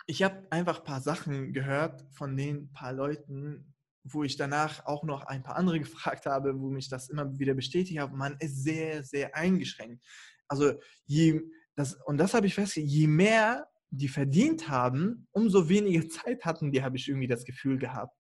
[0.07, 5.05] ich habe einfach ein paar Sachen gehört von den paar Leuten, wo ich danach auch
[5.05, 8.65] noch ein paar andere gefragt habe, wo mich das immer wieder bestätigt hat, man ist
[8.65, 10.03] sehr, sehr eingeschränkt.
[10.49, 11.43] Also je,
[11.77, 16.73] das, und das habe ich festgestellt, je mehr die verdient haben, umso weniger Zeit hatten
[16.73, 18.17] die, habe ich irgendwie das Gefühl gehabt.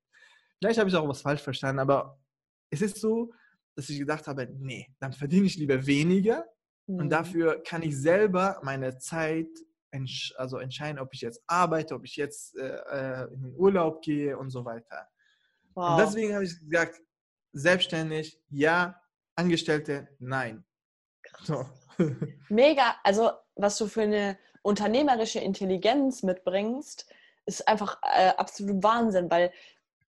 [0.58, 2.20] Vielleicht habe ich auch was falsch verstanden, aber
[2.68, 3.32] es ist so,
[3.78, 6.44] dass ich gedacht habe, nee, dann verdiene ich lieber weniger
[6.88, 6.98] mhm.
[6.98, 9.46] und dafür kann ich selber meine Zeit
[9.92, 14.02] entsch also entscheiden, ob ich jetzt arbeite, ob ich jetzt äh, äh in den Urlaub
[14.02, 15.08] gehe und so weiter.
[15.74, 15.92] Wow.
[15.92, 17.00] Und deswegen habe ich gesagt,
[17.52, 19.00] selbstständig, ja,
[19.36, 20.64] Angestellte, nein.
[21.44, 21.64] So.
[22.48, 27.06] Mega, also was du für eine unternehmerische Intelligenz mitbringst,
[27.46, 29.52] ist einfach äh, absolut Wahnsinn, weil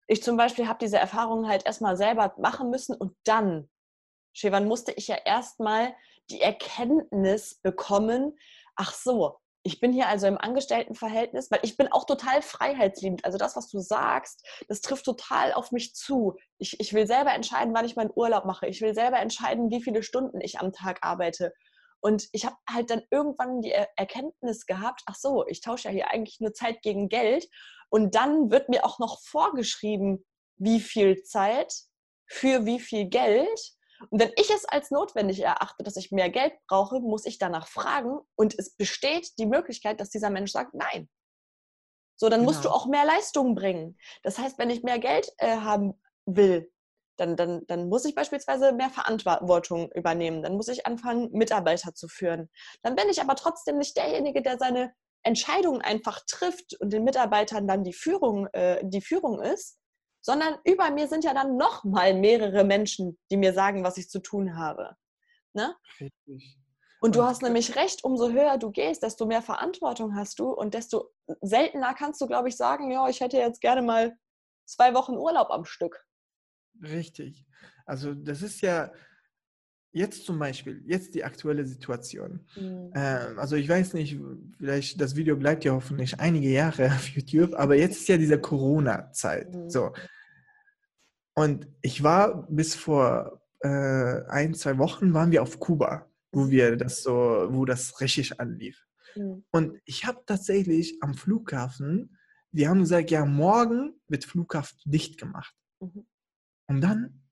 [0.07, 3.69] ich zum Beispiel habe diese Erfahrungen halt erstmal selber machen müssen und dann,
[4.33, 5.93] Shevan, musste ich ja erstmal
[6.29, 8.37] die Erkenntnis bekommen,
[8.75, 13.23] ach so, ich bin hier also im Angestelltenverhältnis, weil ich bin auch total freiheitsliebend.
[13.23, 16.35] Also das, was du sagst, das trifft total auf mich zu.
[16.57, 18.67] Ich, ich will selber entscheiden, wann ich meinen Urlaub mache.
[18.67, 21.53] Ich will selber entscheiden, wie viele Stunden ich am Tag arbeite.
[22.01, 26.11] Und ich habe halt dann irgendwann die Erkenntnis gehabt, ach so, ich tausche ja hier
[26.11, 27.47] eigentlich nur Zeit gegen Geld.
[27.93, 30.25] Und dann wird mir auch noch vorgeschrieben,
[30.57, 31.71] wie viel Zeit
[32.25, 33.75] für wie viel Geld.
[34.09, 37.67] Und wenn ich es als notwendig erachte, dass ich mehr Geld brauche, muss ich danach
[37.67, 41.07] fragen und es besteht die Möglichkeit, dass dieser Mensch sagt, nein.
[42.15, 42.51] So, dann genau.
[42.51, 42.77] musst du genau.
[42.77, 43.95] auch mehr Leistung bringen.
[44.23, 45.93] Das heißt, wenn ich mehr Geld äh, haben
[46.25, 46.71] will,
[47.17, 50.41] dann, dann, dann muss ich beispielsweise mehr Verantwortung übernehmen.
[50.41, 52.49] Dann muss ich anfangen, Mitarbeiter zu führen.
[52.81, 57.67] Dann bin ich aber trotzdem nicht derjenige, der seine Entscheidungen einfach trifft und den Mitarbeitern
[57.67, 59.79] dann die Führung, äh, die Führung ist,
[60.21, 64.09] sondern über mir sind ja dann noch mal mehrere Menschen, die mir sagen, was ich
[64.09, 64.95] zu tun habe.
[65.53, 65.75] Ne?
[65.99, 66.57] Richtig.
[67.01, 70.73] Und du hast nämlich recht, umso höher du gehst, desto mehr Verantwortung hast du und
[70.73, 71.11] desto
[71.41, 74.17] seltener kannst du, glaube ich, sagen, ja, ich hätte jetzt gerne mal
[74.65, 76.05] zwei Wochen Urlaub am Stück.
[76.81, 77.45] Richtig.
[77.85, 78.93] Also das ist ja,
[79.93, 82.41] jetzt zum Beispiel, jetzt die aktuelle Situation.
[82.55, 82.91] Mhm.
[82.95, 84.19] Ähm, also ich weiß nicht,
[84.57, 88.39] vielleicht das Video bleibt ja hoffentlich einige Jahre auf YouTube, aber jetzt ist ja diese
[88.39, 89.53] Corona-Zeit.
[89.53, 89.69] Mhm.
[89.69, 89.93] So.
[91.35, 96.75] Und ich war bis vor äh, ein, zwei Wochen waren wir auf Kuba, wo wir
[96.75, 98.85] das so, wo das richtig anlief.
[99.15, 99.45] Mhm.
[99.51, 102.17] Und ich habe tatsächlich am Flughafen,
[102.51, 105.55] die haben gesagt, ja, morgen wird Flughafen dicht gemacht.
[105.79, 106.05] Mhm.
[106.67, 107.22] Und dann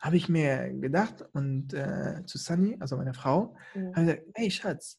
[0.00, 3.94] habe ich mir gedacht und äh, zu Sunny, also meiner Frau, mhm.
[3.94, 4.98] habe ich gesagt, hey Schatz,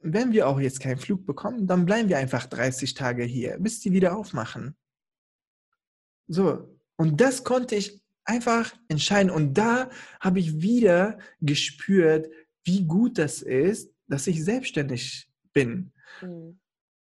[0.00, 3.80] wenn wir auch jetzt keinen Flug bekommen, dann bleiben wir einfach 30 Tage hier, bis
[3.80, 4.76] die wieder aufmachen.
[6.26, 9.30] So, und das konnte ich einfach entscheiden.
[9.30, 12.28] Und da habe ich wieder gespürt,
[12.64, 15.92] wie gut das ist, dass ich selbstständig bin.
[16.22, 16.58] Mhm.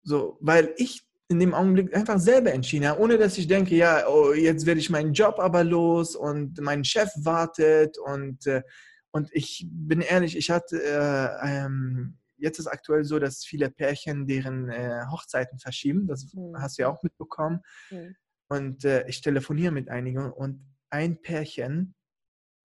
[0.03, 4.07] So, weil ich in dem Augenblick einfach selber entschieden habe, ohne dass ich denke, ja,
[4.07, 8.63] oh, jetzt werde ich meinen Job aber los und mein Chef wartet und, äh,
[9.11, 14.27] und ich bin ehrlich, ich hatte, äh, ähm, jetzt ist aktuell so, dass viele Pärchen
[14.27, 16.55] deren äh, Hochzeiten verschieben, das mhm.
[16.59, 17.61] hast du ja auch mitbekommen.
[17.91, 18.15] Mhm.
[18.49, 21.95] Und äh, ich telefoniere mit einigen und ein Pärchen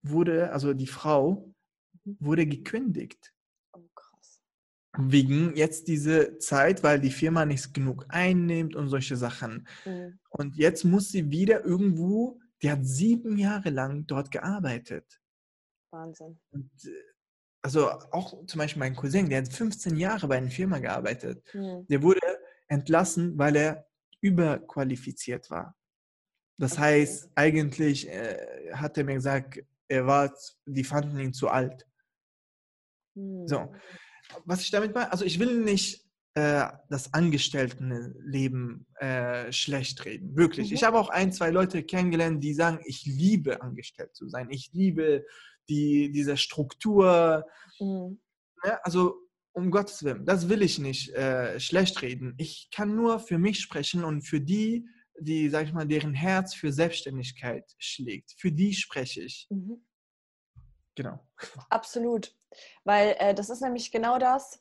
[0.04, 1.54] wurde, also die Frau,
[2.04, 2.18] mhm.
[2.20, 3.34] wurde gekündigt
[4.98, 9.68] wegen jetzt diese Zeit, weil die Firma nicht genug einnimmt und solche Sachen.
[9.86, 10.20] Mhm.
[10.30, 15.22] Und jetzt muss sie wieder irgendwo, die hat sieben Jahre lang dort gearbeitet.
[15.92, 16.40] Wahnsinn.
[16.52, 16.90] Und, äh,
[17.62, 21.44] also auch zum Beispiel mein Cousin, der hat 15 Jahre bei einer Firma gearbeitet.
[21.54, 21.86] Mhm.
[21.88, 22.22] Der wurde
[22.68, 23.88] entlassen, weil er
[24.22, 25.76] überqualifiziert war.
[26.60, 26.82] Das okay.
[26.82, 30.34] heißt, eigentlich äh, hat er mir gesagt, er war,
[30.66, 31.88] die fanden ihn zu alt.
[33.16, 33.48] Mhm.
[33.48, 33.74] So
[34.46, 36.08] was ich damit meine, also ich will nicht
[36.38, 40.36] äh, das Angestelltenleben äh, schlecht reden.
[40.36, 40.70] Wirklich.
[40.70, 40.76] Mhm.
[40.76, 44.50] Ich habe auch ein, zwei Leute kennengelernt, die sagen, ich liebe angestellt zu sein.
[44.52, 45.26] Ich liebe
[45.68, 47.44] die, diese Struktur.
[47.80, 48.20] Mhm.
[48.64, 49.16] Ja, also
[49.54, 52.36] um Gottes Willen, das will ich nicht äh, schlecht reden.
[52.38, 54.88] Ich kann nur für mich sprechen und für die,
[55.20, 58.36] die, sag ich mal, deren Herz für Selbstständigkeit schlägt.
[58.38, 59.48] Für die spreche ich.
[59.50, 59.82] Mhm.
[60.98, 61.20] Genau.
[61.70, 62.36] Absolut.
[62.84, 64.60] Weil äh, das ist nämlich genau das.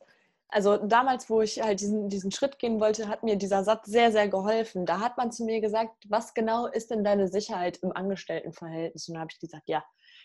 [0.49, 4.13] Also damals, wo ich halt diesen, diesen Schritt gehen wollte, hat mir dieser Satz sehr,
[4.13, 4.87] sehr geholfen.
[4.87, 9.09] Da hat man zu mir gesagt, was genau ist denn deine Sicherheit im Angestelltenverhältnis?
[9.09, 9.83] Und da habe ich gesagt, ja,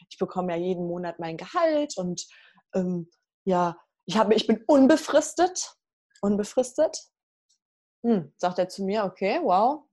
[0.09, 2.27] ich bekomme ja jeden Monat mein Gehalt und
[2.75, 3.09] ähm,
[3.45, 5.75] ja, ich, habe, ich bin unbefristet.
[6.21, 6.97] Unbefristet.
[8.03, 9.85] Hm, sagt er zu mir, okay, wow.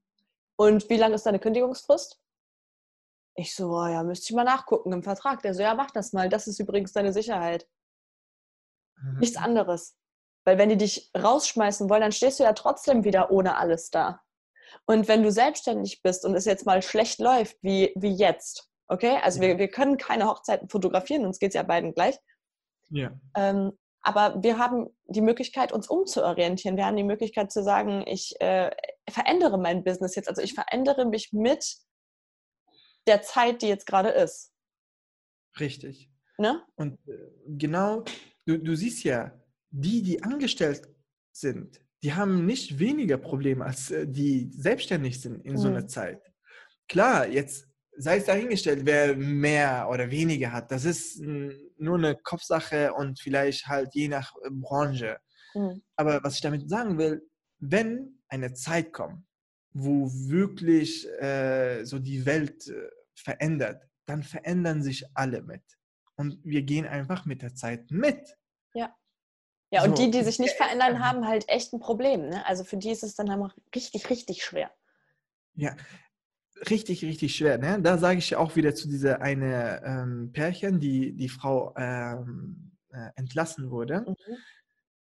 [0.57, 2.21] Und wie lange ist deine Kündigungsfrist?
[3.39, 5.43] Ich so, oh ja, müsste ich mal nachgucken im Vertrag.
[5.43, 6.28] Der so, ja, mach das mal.
[6.28, 7.68] Das ist übrigens deine Sicherheit.
[9.01, 9.18] Mhm.
[9.20, 9.97] Nichts anderes.
[10.45, 14.20] Weil wenn die dich rausschmeißen wollen, dann stehst du ja trotzdem wieder ohne alles da.
[14.86, 19.18] Und wenn du selbstständig bist und es jetzt mal schlecht läuft, wie, wie jetzt, okay?
[19.22, 22.18] Also wir, wir können keine Hochzeiten fotografieren, uns geht es ja beiden gleich.
[22.91, 23.12] Ja.
[23.36, 26.76] Ähm, aber wir haben die Möglichkeit, uns umzuorientieren.
[26.76, 28.70] Wir haben die Möglichkeit zu sagen, ich äh,
[29.09, 30.28] verändere mein Business jetzt.
[30.28, 31.78] Also ich verändere mich mit
[33.07, 34.53] der Zeit, die jetzt gerade ist.
[35.59, 36.11] Richtig.
[36.38, 36.62] Ne?
[36.76, 38.05] Und äh, genau,
[38.46, 39.32] du, du siehst ja,
[39.70, 40.88] die, die angestellt
[41.32, 45.59] sind, die haben nicht weniger Probleme als äh, die selbstständig sind in mhm.
[45.59, 45.88] so einer mhm.
[45.88, 46.22] Zeit.
[46.88, 50.70] Klar, jetzt sei es dahingestellt, wer mehr oder weniger hat.
[50.70, 55.18] Das ist nur eine Kopfsache und vielleicht halt je nach äh, Branche.
[55.55, 55.82] Mhm.
[55.96, 57.22] Aber was ich damit sagen will,
[57.59, 59.24] wenn eine Zeit kommt,
[59.73, 65.62] wo wirklich äh, so die Welt äh, verändert, dann verändern sich alle mit.
[66.16, 68.37] Und wir gehen einfach mit der Zeit mit.
[68.75, 68.95] Ja.
[69.71, 72.31] Ja, und so, die, die sich nicht verändern, haben halt echt ein Problem.
[72.31, 72.45] Ne?
[72.47, 74.71] Also für die ist es dann einfach richtig, richtig schwer.
[75.55, 75.77] Ja,
[76.71, 77.59] richtig, richtig schwer.
[77.59, 77.81] Ne?
[77.83, 83.11] Da sage ich auch wieder zu dieser eine ähm, Pärchen, die die Frau ähm, äh,
[83.16, 84.07] entlassen wurde.
[84.09, 84.37] Mhm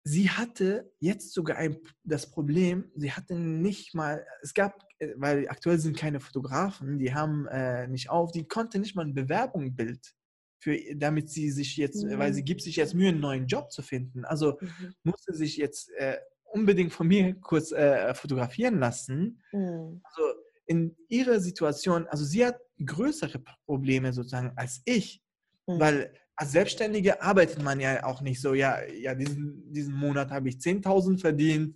[0.03, 5.47] sie hatte jetzt sogar ein, das Problem, sie hatte nicht mal, es gab, äh, weil
[5.47, 10.13] aktuell sind keine Fotografen, die haben äh, nicht auf, die konnte nicht mal ein Bewerbungsbild
[10.59, 12.17] für, damit sie sich jetzt, mhm.
[12.17, 14.25] weil sie gibt sich jetzt Mühe, einen neuen Job zu finden.
[14.25, 14.93] Also mhm.
[15.03, 19.41] musste sich jetzt äh, unbedingt von mir kurz äh, fotografieren lassen.
[19.51, 20.01] Mhm.
[20.03, 20.23] Also
[20.65, 25.21] in ihrer Situation, also sie hat größere Probleme sozusagen als ich,
[25.67, 25.79] mhm.
[25.79, 30.49] weil als Selbstständige arbeitet man ja auch nicht so, ja, ja diesen, diesen Monat habe
[30.49, 31.75] ich 10.000 verdient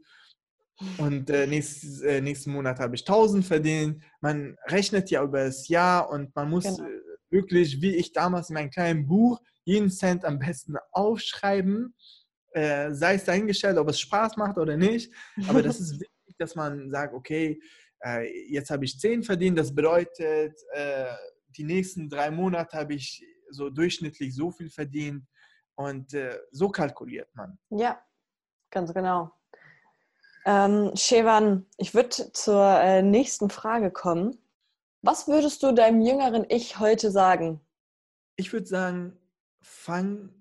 [0.98, 4.04] und äh, nächstes, äh, nächsten Monat habe ich 1.000 verdient.
[4.22, 6.88] Man rechnet ja über das Jahr und man muss genau.
[6.88, 11.94] äh, wirklich, wie ich damals in meinem kleinen Buch, jeden Cent am besten aufschreiben,
[12.54, 15.12] äh, sei es dahingestellt, ob es Spaß macht oder nicht.
[15.48, 17.60] Aber das ist wichtig, dass man sagt, okay,
[18.04, 21.08] äh, jetzt habe ich 10 verdient, das bedeutet, äh,
[21.58, 25.26] die nächsten drei Monate habe ich so durchschnittlich so viel verdient.
[25.76, 27.58] Und äh, so kalkuliert man.
[27.70, 28.02] Ja,
[28.72, 29.32] ganz genau.
[30.46, 34.38] Ähm, Shevan, ich würde zur äh, nächsten Frage kommen.
[35.02, 37.62] Was würdest du deinem jüngeren Ich heute sagen?
[38.38, 39.18] Ich würde sagen,
[39.62, 40.34] fang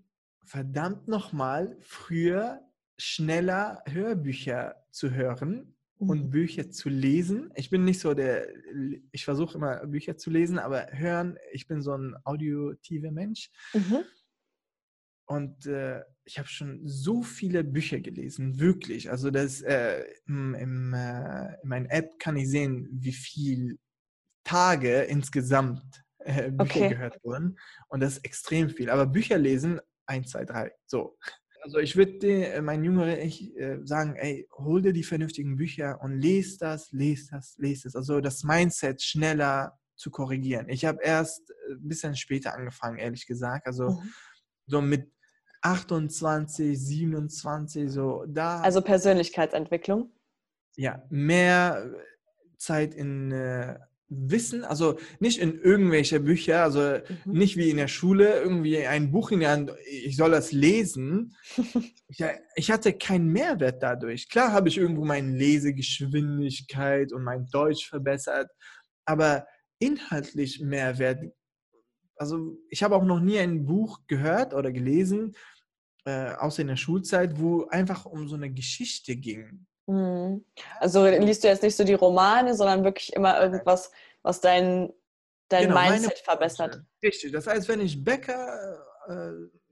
[0.44, 2.62] verdammt nochmal früher
[2.98, 6.30] schneller Hörbücher zu hören und mhm.
[6.30, 7.50] Bücher zu lesen.
[7.54, 8.48] Ich bin nicht so der,
[9.12, 13.50] ich versuche immer Bücher zu lesen, aber hören, ich bin so ein audiotiver Mensch.
[13.72, 14.04] Mhm.
[15.28, 19.10] Und äh, ich habe schon so viele Bücher gelesen, wirklich.
[19.10, 23.76] Also das äh, im, im, äh, in meiner App kann ich sehen, wie viele
[24.44, 26.88] Tage insgesamt äh, Bücher okay.
[26.90, 27.58] gehört wurden.
[27.88, 28.90] Und das ist extrem viel.
[28.90, 30.72] Aber Bücher lesen, eins, zwei, drei.
[30.86, 31.18] So.
[31.66, 36.00] Also ich würde äh, mein jüngerer Ich äh, sagen, ey, hol dir die vernünftigen Bücher
[36.00, 37.96] und lese das, lese das, lese das.
[37.96, 40.68] Also das Mindset schneller zu korrigieren.
[40.68, 43.66] Ich habe erst ein äh, bisschen später angefangen, ehrlich gesagt.
[43.66, 44.12] Also mhm.
[44.68, 45.10] so mit
[45.62, 48.60] 28, 27, so da.
[48.60, 50.12] Also Persönlichkeitsentwicklung?
[50.76, 51.90] Ja, mehr
[52.58, 53.76] Zeit in äh,
[54.08, 57.32] Wissen, also nicht in irgendwelche Bücher, also mhm.
[57.32, 61.34] nicht wie in der Schule, irgendwie ein Buch in der Hand, ich soll das lesen.
[62.08, 64.28] ich, ich hatte keinen Mehrwert dadurch.
[64.28, 68.48] Klar habe ich irgendwo meine Lesegeschwindigkeit und mein Deutsch verbessert,
[69.04, 69.46] aber
[69.80, 71.20] inhaltlich Mehrwert.
[72.16, 75.34] Also ich habe auch noch nie ein Buch gehört oder gelesen,
[76.04, 79.66] äh, außer in der Schulzeit, wo einfach um so eine Geschichte ging.
[79.86, 80.44] Mhm.
[80.80, 83.90] Also liest du jetzt nicht so die Romane, sondern wirklich immer irgendwas,
[84.22, 84.92] was dein,
[85.48, 86.82] dein genau, Mindset verbessert.
[87.02, 87.32] Richtig.
[87.32, 89.30] Das heißt, wenn ich Bäcker äh,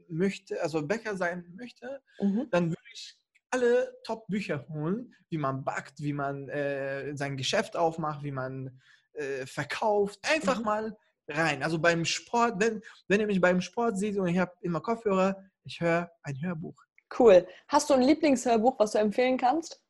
[0.09, 2.49] möchte, also Bäcker sein möchte, mhm.
[2.51, 3.19] dann würde ich
[3.51, 8.81] alle Top-Bücher holen, wie man backt, wie man äh, sein Geschäft aufmacht, wie man
[9.15, 10.19] äh, verkauft.
[10.23, 10.65] Einfach mhm.
[10.65, 10.97] mal
[11.29, 11.63] rein.
[11.63, 15.37] Also beim Sport, wenn, wenn ihr mich beim Sport seht und ich habe immer Kopfhörer,
[15.65, 16.77] ich höre ein Hörbuch.
[17.19, 17.47] Cool.
[17.69, 19.81] Hast du ein Lieblingshörbuch, was du empfehlen kannst?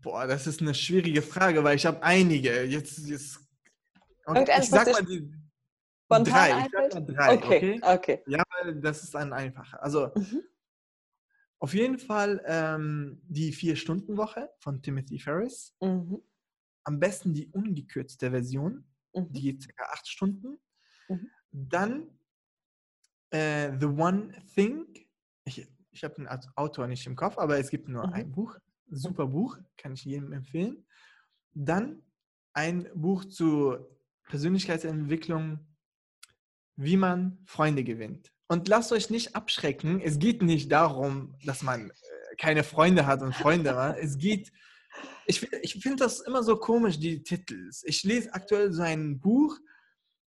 [0.00, 2.64] Boah, das ist eine schwierige Frage, weil ich habe einige.
[2.64, 3.40] Jetzt, jetzt
[4.24, 5.30] okay, ich sag mal die
[6.08, 6.64] drei.
[6.64, 7.34] Ich sag mal drei.
[7.34, 7.80] Okay, okay.
[7.82, 8.22] okay.
[8.26, 9.82] Ja, weil das ist ein einfacher.
[9.82, 10.42] Also mhm.
[11.58, 15.74] auf jeden Fall ähm, die Vier-Stunden-Woche von Timothy Ferris.
[15.80, 16.22] Mhm.
[16.84, 18.86] Am besten die ungekürzte Version.
[19.12, 19.32] Mhm.
[19.32, 20.58] Die geht circa acht Stunden.
[21.08, 21.30] Mhm.
[21.50, 22.18] Dann
[23.30, 24.86] äh, The One Thing.
[25.44, 28.12] Ich, ich habe den Autor nicht im Kopf, aber es gibt nur mhm.
[28.14, 28.56] ein Buch
[28.90, 30.86] super Buch, kann ich jedem empfehlen.
[31.54, 32.02] Dann
[32.52, 35.60] ein Buch zur Persönlichkeitsentwicklung,
[36.76, 38.32] wie man Freunde gewinnt.
[38.48, 40.00] Und lasst euch nicht abschrecken.
[40.00, 43.98] Es geht nicht darum, dass man äh, keine Freunde hat und Freunde hat.
[43.98, 44.52] Es geht,
[45.26, 47.70] ich, ich finde das immer so komisch, die Titel.
[47.84, 49.58] Ich lese aktuell so ein Buch,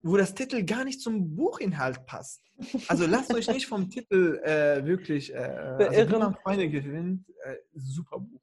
[0.04, 2.42] wo das Titel gar nicht zum Buchinhalt passt.
[2.88, 8.20] Also lasst euch nicht vom Titel äh, wirklich, äh, also man Freunde gewinnt, äh, super
[8.20, 8.40] Buch.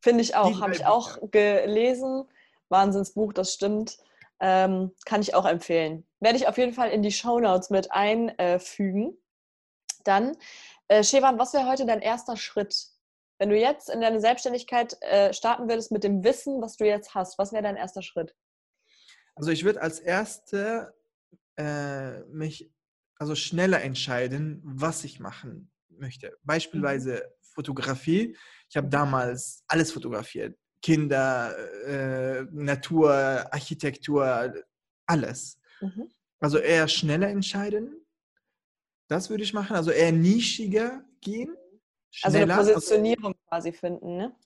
[0.00, 2.24] Finde ich auch, habe ich auch gelesen.
[2.68, 3.98] Wahnsinnsbuch, das stimmt.
[4.40, 6.06] Ähm, kann ich auch empfehlen.
[6.20, 9.16] Werde ich auf jeden Fall in die Show Notes mit einfügen.
[10.04, 10.36] Dann,
[10.88, 12.88] äh, Shevan, was wäre heute dein erster Schritt?
[13.38, 17.14] Wenn du jetzt in deine Selbstständigkeit äh, starten würdest mit dem Wissen, was du jetzt
[17.14, 18.34] hast, was wäre dein erster Schritt?
[19.34, 20.94] Also ich würde als Erste
[21.56, 22.70] äh, mich
[23.18, 26.30] also schneller entscheiden, was ich machen möchte.
[26.30, 26.34] Mhm.
[26.42, 27.34] Beispielsweise.
[27.54, 28.36] Fotografie.
[28.68, 30.58] Ich habe damals alles fotografiert.
[30.82, 31.56] Kinder,
[31.86, 33.12] äh, Natur,
[33.52, 34.52] Architektur,
[35.06, 35.58] alles.
[35.80, 36.10] Mhm.
[36.40, 38.04] Also eher schneller entscheiden.
[39.08, 39.76] Das würde ich machen.
[39.76, 41.56] Also eher nischiger gehen.
[42.10, 42.56] Schneller.
[42.58, 44.36] Also eine Positionierung also, quasi finden, ne?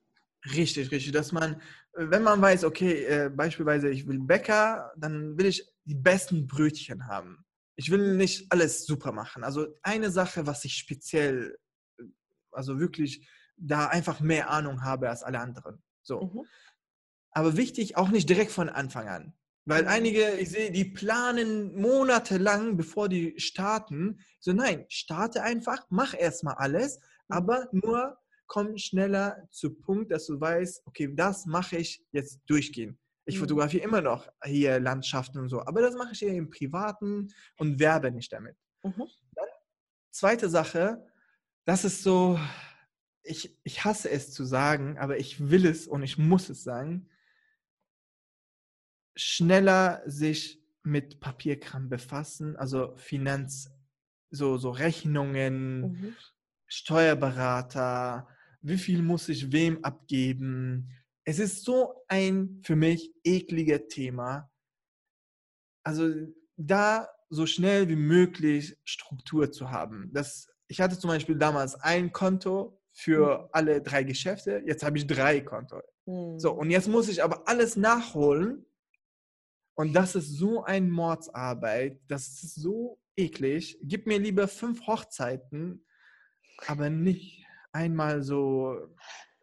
[0.45, 1.13] Richtig, richtig.
[1.13, 1.61] Dass man,
[1.93, 7.07] wenn man weiß, okay, äh, beispielsweise ich will Bäcker, dann will ich die besten Brötchen
[7.07, 7.45] haben.
[7.77, 9.45] Ich will nicht alles super machen.
[9.45, 11.57] Also eine Sache, was ich speziell,
[12.53, 15.83] also wirklich da einfach mehr Ahnung habe als alle anderen.
[16.03, 16.23] So.
[16.23, 16.47] Mhm.
[17.33, 19.35] Aber wichtig, auch nicht direkt von Anfang an.
[19.65, 19.89] Weil mhm.
[19.89, 24.21] einige, ich sehe, die planen monatelang, bevor die starten.
[24.41, 27.03] So, nein, starte einfach, mach erstmal alles, mhm.
[27.29, 28.19] aber nur
[28.49, 32.99] komm schneller zu Punkt, dass du weißt, okay, das mache ich jetzt durchgehen.
[33.27, 33.41] Ich mhm.
[33.41, 37.29] fotografiere immer noch hier Landschaften und so, aber das mache ich hier im Privaten
[37.59, 38.57] und werbe nicht damit.
[38.83, 39.05] Mhm.
[39.35, 39.49] Dann,
[40.11, 41.07] zweite Sache,
[41.65, 42.41] das ist so,
[43.23, 47.09] ich, ich hasse es zu sagen, aber ich will es und ich muss es sagen,
[49.15, 53.71] schneller sich mit Papierkram befassen, also Finanz,
[54.31, 56.17] so, so Rechnungen, mhm.
[56.67, 58.29] Steuerberater,
[58.61, 60.91] wie viel muss ich wem abgeben.
[61.25, 64.51] Es ist so ein für mich ekliger Thema.
[65.85, 66.11] Also
[66.57, 70.11] da so schnell wie möglich Struktur zu haben.
[70.13, 73.49] Das, ich hatte zum Beispiel damals ein Konto für mhm.
[73.53, 75.81] alle drei Geschäfte, jetzt habe ich drei Konto.
[76.07, 76.39] Mhm.
[76.39, 78.65] So, und jetzt muss ich aber alles nachholen.
[79.75, 83.79] Und das ist so ein Mordsarbeit, das ist so eklig.
[83.83, 85.87] Gib mir lieber fünf Hochzeiten,
[86.67, 87.47] aber nicht
[87.79, 88.77] einmal so,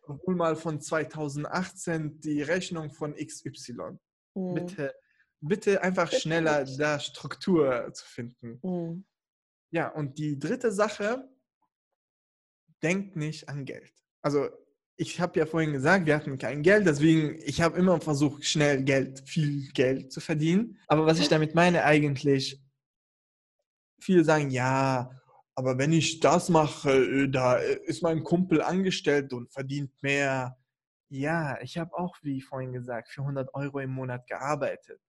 [0.07, 3.97] hol mal von 2018 die Rechnung von XY.
[4.36, 4.53] Mhm.
[4.53, 4.93] Bitte
[5.47, 8.59] bitte einfach schneller da Struktur zu finden.
[8.63, 9.05] Mhm.
[9.71, 11.29] Ja, und die dritte Sache,
[12.81, 13.91] denkt nicht an Geld.
[14.21, 14.49] Also
[14.97, 18.83] ich habe ja vorhin gesagt, wir hatten kein Geld, deswegen ich habe immer versucht, schnell
[18.83, 20.79] Geld, viel Geld zu verdienen.
[20.88, 22.61] Aber was ich damit meine eigentlich,
[23.99, 25.11] viele sagen, ja,
[25.56, 30.58] aber wenn ich das mache, äh, da ist mein Kumpel angestellt und verdient mehr.
[31.10, 34.99] Ja, ich habe auch, wie vorhin gesagt, für 100 Euro im Monat gearbeitet.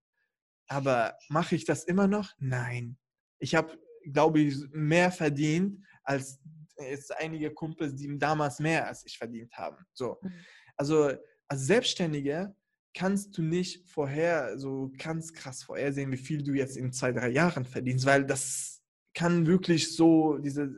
[0.69, 2.33] Aber mache ich das immer noch?
[2.39, 2.97] Nein.
[3.39, 3.77] Ich habe,
[4.13, 6.41] glaube ich, mehr verdient als
[6.79, 9.85] jetzt einige Kumpels, die damals mehr als ich verdient haben.
[9.95, 10.19] So.
[10.23, 10.33] Mhm.
[10.77, 11.13] Also
[11.49, 12.55] als Selbstständiger
[12.95, 17.31] kannst du nicht vorher so ganz krass vorhersehen, wie viel du jetzt in zwei, drei
[17.31, 18.76] Jahren verdienst, weil das
[19.17, 20.71] kann wirklich so, diese,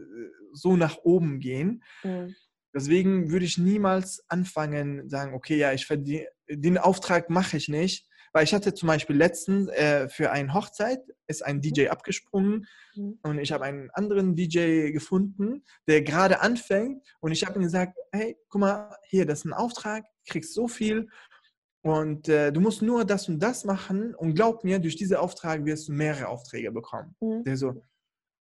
[0.53, 1.83] so nach oben gehen.
[2.03, 2.35] Mhm.
[2.75, 8.09] Deswegen würde ich niemals anfangen, sagen, okay, ja, ich verdiene, den Auftrag mache ich nicht,
[8.33, 11.89] weil ich hatte zum Beispiel letztens äh, für eine Hochzeit ist ein DJ mhm.
[11.89, 13.19] abgesprungen mhm.
[13.23, 17.97] und ich habe einen anderen DJ gefunden, der gerade anfängt und ich habe ihm gesagt,
[18.13, 21.09] hey, guck mal, hier, das ist ein Auftrag, kriegst so viel
[21.83, 25.65] und äh, du musst nur das und das machen und glaub mir, durch diese Auftrag
[25.65, 27.17] wirst du mehrere Aufträge bekommen.
[27.21, 27.45] Mhm.
[27.45, 27.83] Der so,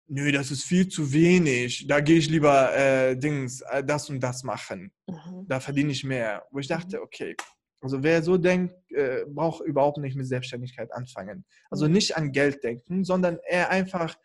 [0.07, 4.19] nö, das ist viel zu wenig, da gehe ich lieber äh, Dings, äh, das und
[4.19, 4.91] das machen.
[5.07, 5.45] Mhm.
[5.47, 6.45] Da verdiene ich mehr.
[6.51, 7.03] Wo ich dachte, mhm.
[7.03, 7.35] okay,
[7.81, 11.45] also wer so denkt, äh, braucht überhaupt nicht mit Selbstständigkeit anfangen.
[11.69, 11.93] Also mhm.
[11.93, 14.15] nicht an Geld denken, sondern eher einfach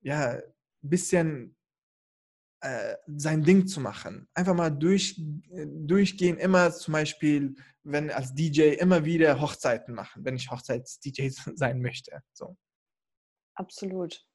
[0.00, 0.42] ja ein
[0.82, 1.56] bisschen
[2.60, 4.28] äh, sein Ding zu machen.
[4.34, 5.20] Einfach mal durch,
[5.50, 11.80] durchgehen, immer zum Beispiel, wenn als DJ immer wieder Hochzeiten machen, wenn ich Hochzeits-DJ sein
[11.80, 12.22] möchte.
[12.32, 12.56] So.
[13.54, 14.27] Absolut.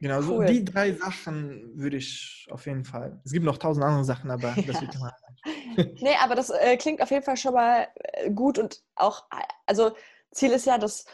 [0.00, 0.24] Genau, cool.
[0.24, 3.20] so die drei Sachen würde ich auf jeden Fall.
[3.24, 5.14] Es gibt noch tausend andere Sachen, aber das wird immer.
[6.00, 9.24] nee, aber das äh, klingt auf jeden Fall schon mal äh, gut und auch,
[9.66, 9.92] also
[10.32, 11.04] Ziel ist ja, dass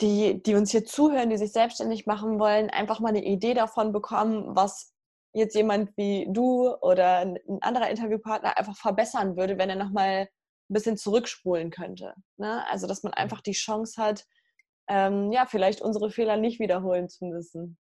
[0.00, 3.92] die, die uns hier zuhören, die sich selbstständig machen wollen, einfach mal eine Idee davon
[3.92, 4.94] bekommen, was
[5.34, 10.28] jetzt jemand wie du oder ein anderer Interviewpartner einfach verbessern würde, wenn er nochmal
[10.70, 12.14] ein bisschen zurückspulen könnte.
[12.38, 12.64] Ne?
[12.70, 14.26] Also, dass man einfach die Chance hat,
[14.88, 17.78] ähm, ja, vielleicht unsere Fehler nicht wiederholen zu müssen.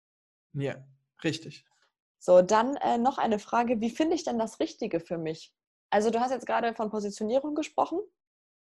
[0.58, 0.76] Ja,
[1.22, 1.64] richtig.
[2.18, 3.80] So, dann äh, noch eine Frage.
[3.80, 5.54] Wie finde ich denn das Richtige für mich?
[5.90, 8.00] Also du hast jetzt gerade von Positionierung gesprochen.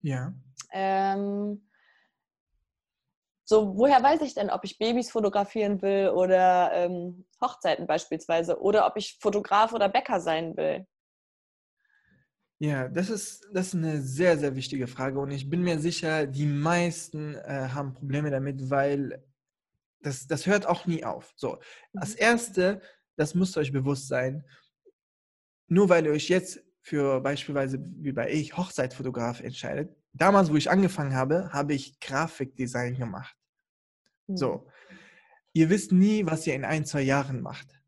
[0.02, 0.32] Ja.
[0.72, 1.68] Ähm,
[3.44, 8.86] so, woher weiß ich denn, ob ich Babys fotografieren will oder ähm, Hochzeiten beispielsweise oder
[8.86, 10.86] ob ich Fotograf oder Bäcker sein will?
[12.60, 16.26] Ja, das ist, das ist eine sehr, sehr wichtige Frage und ich bin mir sicher,
[16.26, 19.24] die meisten äh, haben Probleme damit, weil
[20.00, 21.32] das, das hört auch nie auf.
[21.36, 21.60] So,
[21.94, 22.20] als mhm.
[22.20, 22.82] Erste,
[23.16, 24.44] das müsst ihr euch bewusst sein,
[25.68, 30.70] nur weil ihr euch jetzt für beispielsweise wie bei ich Hochzeitfotograf entscheidet, damals, wo ich
[30.70, 33.36] angefangen habe, habe ich Grafikdesign gemacht.
[34.26, 34.36] Mhm.
[34.36, 34.68] So,
[35.52, 37.80] ihr wisst nie, was ihr in ein, zwei Jahren macht.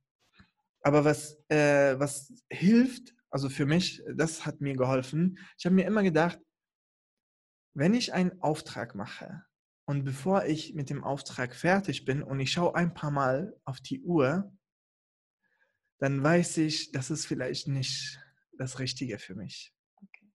[0.82, 5.38] Aber was, äh, was hilft, also für mich, das hat mir geholfen.
[5.56, 6.38] Ich habe mir immer gedacht,
[7.74, 9.44] wenn ich einen Auftrag mache,
[9.92, 13.78] und bevor ich mit dem Auftrag fertig bin und ich schaue ein paar Mal auf
[13.82, 14.50] die Uhr,
[15.98, 18.18] dann weiß ich, das ist vielleicht nicht
[18.56, 19.74] das Richtige für mich.
[19.96, 20.32] Okay.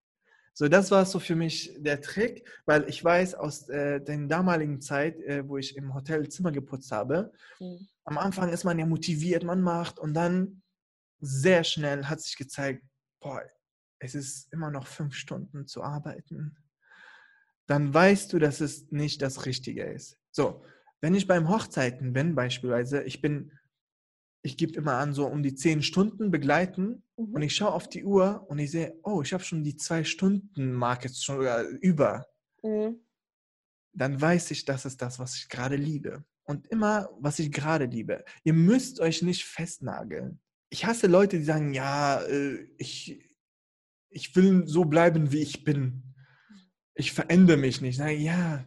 [0.54, 4.80] So, das war so für mich der Trick, weil ich weiß aus äh, der damaligen
[4.80, 7.88] Zeit, äh, wo ich im Hotel Zimmer geputzt habe, mhm.
[8.04, 10.62] am Anfang ist man ja motiviert, man macht und dann
[11.18, 12.84] sehr schnell hat sich gezeigt,
[13.18, 13.42] boah,
[13.98, 16.56] es ist immer noch fünf Stunden zu arbeiten
[17.68, 20.18] dann weißt du, dass es nicht das Richtige ist.
[20.30, 20.64] So,
[21.00, 23.52] wenn ich beim Hochzeiten bin, beispielsweise, ich bin,
[24.42, 27.34] ich gebe immer an, so um die zehn Stunden begleiten mhm.
[27.34, 30.02] und ich schaue auf die Uhr und ich sehe, oh, ich habe schon die zwei
[30.02, 31.46] Stunden Marke schon
[31.80, 32.26] über.
[32.62, 33.00] Mhm.
[33.92, 36.24] Dann weiß ich, das ist das, was ich gerade liebe.
[36.44, 38.24] Und immer, was ich gerade liebe.
[38.44, 40.40] Ihr müsst euch nicht festnageln.
[40.70, 43.36] Ich hasse Leute, die sagen, ja, äh, ich,
[44.08, 46.07] ich will so bleiben, wie ich bin
[46.98, 47.98] ich verändere mich nicht.
[47.98, 48.64] Na ja,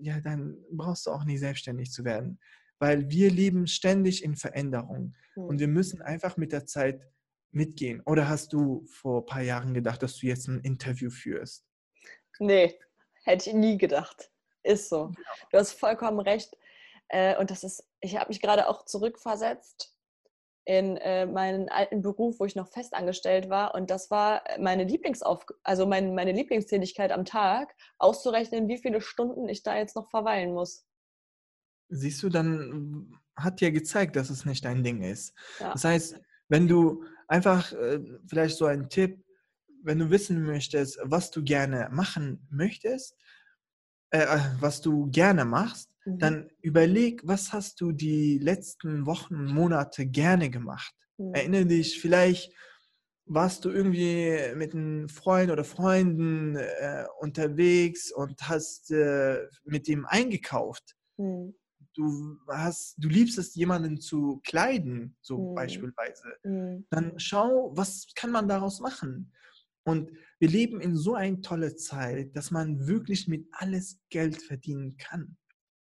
[0.00, 2.40] ja, dann brauchst du auch nicht selbstständig zu werden,
[2.78, 5.44] weil wir leben ständig in Veränderung mhm.
[5.44, 7.06] und wir müssen einfach mit der Zeit
[7.50, 8.02] mitgehen.
[8.04, 11.64] Oder hast du vor ein paar Jahren gedacht, dass du jetzt ein Interview führst?
[12.40, 12.78] Nee,
[13.24, 14.30] hätte ich nie gedacht.
[14.64, 15.12] Ist so.
[15.50, 16.56] Du hast vollkommen recht.
[17.08, 19.96] Äh, und das ist, ich habe mich gerade auch zurückversetzt
[20.68, 23.74] in äh, meinen alten Beruf, wo ich noch festangestellt war.
[23.74, 29.48] Und das war meine Lieblingsauf also mein, meine Lieblingstätigkeit am Tag, auszurechnen, wie viele Stunden
[29.48, 30.84] ich da jetzt noch verweilen muss.
[31.88, 35.32] Siehst du, dann hat dir gezeigt, dass es nicht dein Ding ist.
[35.58, 35.72] Ja.
[35.72, 39.24] Das heißt, wenn du einfach, äh, vielleicht so ein Tipp,
[39.82, 43.16] wenn du wissen möchtest, was du gerne machen möchtest,
[44.10, 46.18] äh, äh was du gerne machst, Mhm.
[46.18, 50.94] Dann überleg, was hast du die letzten Wochen, Monate gerne gemacht?
[51.18, 51.34] Mhm.
[51.34, 52.52] Erinnere dich, vielleicht
[53.26, 60.06] warst du irgendwie mit einem Freund oder Freunden äh, unterwegs und hast äh, mit ihm
[60.06, 60.96] eingekauft.
[61.18, 61.54] Mhm.
[61.94, 65.54] Du, hast, du liebst es, jemanden zu kleiden, so mhm.
[65.54, 66.28] beispielsweise.
[66.44, 66.86] Mhm.
[66.90, 69.32] Dann schau, was kann man daraus machen?
[69.88, 74.96] Und wir leben in so eine tolle Zeit, dass man wirklich mit alles Geld verdienen
[74.96, 75.36] kann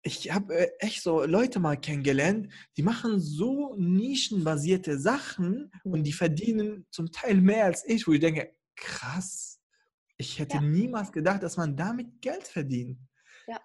[0.03, 6.11] ich habe äh, echt so Leute mal kennengelernt, die machen so nischenbasierte Sachen und die
[6.11, 6.15] mhm.
[6.15, 9.59] verdienen zum Teil mehr als ich, wo ich denke, krass,
[10.17, 10.61] ich hätte ja.
[10.61, 12.99] niemals gedacht, dass man damit Geld verdient.
[13.47, 13.59] Ja.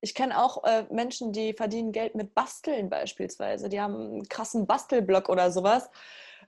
[0.00, 3.68] Ich kenne auch äh, Menschen, die verdienen Geld mit Basteln beispielsweise.
[3.68, 5.90] Die haben einen krassen Bastelblock oder sowas.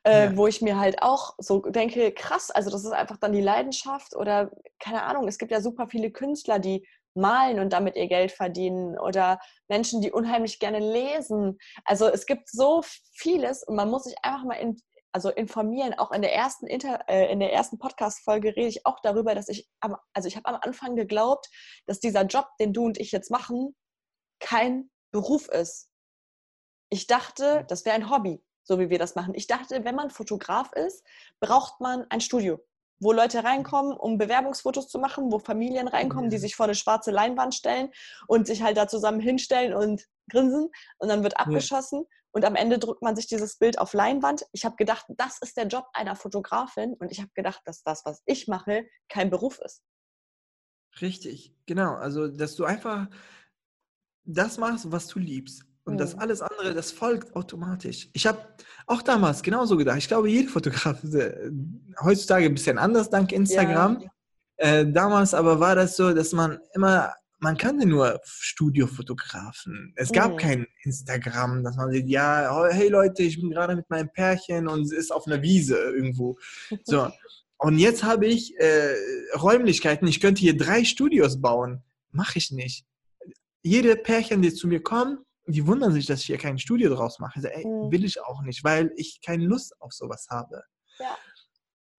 [0.07, 0.36] Äh, ja.
[0.36, 4.14] wo ich mir halt auch so denke, krass, also das ist einfach dann die Leidenschaft
[4.14, 6.86] oder keine Ahnung, es gibt ja super viele Künstler, die
[7.16, 11.59] malen und damit ihr Geld verdienen oder Menschen, die unheimlich gerne lesen.
[11.84, 12.82] Also es gibt so
[13.14, 14.80] vieles und man muss sich einfach mal in,
[15.11, 15.94] also informieren.
[15.94, 19.48] Auch in der ersten Inter, äh, in der ersten Podcast-Folge rede ich auch darüber, dass
[19.48, 21.48] ich, am, also ich habe am Anfang geglaubt,
[21.86, 23.74] dass dieser Job, den du und ich jetzt machen,
[24.38, 25.88] kein Beruf ist.
[26.90, 29.35] Ich dachte, das wäre ein Hobby, so wie wir das machen.
[29.35, 31.05] Ich dachte, wenn man Fotograf ist,
[31.41, 32.61] braucht man ein Studio
[32.99, 37.11] wo Leute reinkommen, um Bewerbungsfotos zu machen, wo Familien reinkommen, die sich vor eine schwarze
[37.11, 37.91] Leinwand stellen
[38.27, 42.17] und sich halt da zusammen hinstellen und grinsen und dann wird abgeschossen ja.
[42.33, 44.47] und am Ende drückt man sich dieses Bild auf Leinwand.
[44.53, 48.05] Ich habe gedacht, das ist der Job einer Fotografin und ich habe gedacht, dass das,
[48.05, 49.83] was ich mache, kein Beruf ist.
[51.01, 51.95] Richtig, genau.
[51.95, 53.09] Also, dass du einfach
[54.25, 55.64] das machst, was du liebst.
[55.87, 55.99] Und mhm.
[55.99, 58.09] das alles andere, das folgt automatisch.
[58.12, 58.41] Ich habe
[58.87, 59.99] auch damals genauso gedacht.
[59.99, 61.51] Ich glaube, jeder Fotograf, äh,
[62.03, 64.01] heutzutage ein bisschen anders dank Instagram.
[64.01, 64.11] Ja.
[64.57, 69.93] Äh, damals aber war das so, dass man immer, man kannte nur Studiofotografen.
[69.95, 70.37] Es gab mhm.
[70.39, 74.82] kein Instagram, dass man sieht, ja, hey Leute, ich bin gerade mit meinem Pärchen und
[74.82, 76.37] es ist auf einer Wiese irgendwo.
[76.84, 77.11] So.
[77.59, 78.95] Und jetzt habe ich äh,
[79.34, 81.82] Räumlichkeiten, ich könnte hier drei Studios bauen.
[82.11, 82.84] Mache ich nicht.
[83.62, 87.18] Jede Pärchen, die zu mir kommen, die wundern sich, dass ich hier kein Studio draus
[87.18, 87.34] mache.
[87.36, 87.90] Ich sage, ey, mhm.
[87.90, 90.64] will ich auch nicht, weil ich keine Lust auf sowas habe.
[90.99, 91.16] Ja.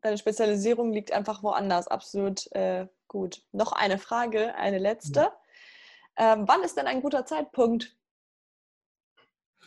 [0.02, 1.88] Deine Spezialisierung liegt einfach woanders.
[1.88, 3.44] Absolut äh, gut.
[3.52, 5.20] Noch eine Frage, eine letzte.
[5.20, 6.34] Ja.
[6.34, 7.96] Ähm, wann ist denn ein guter Zeitpunkt?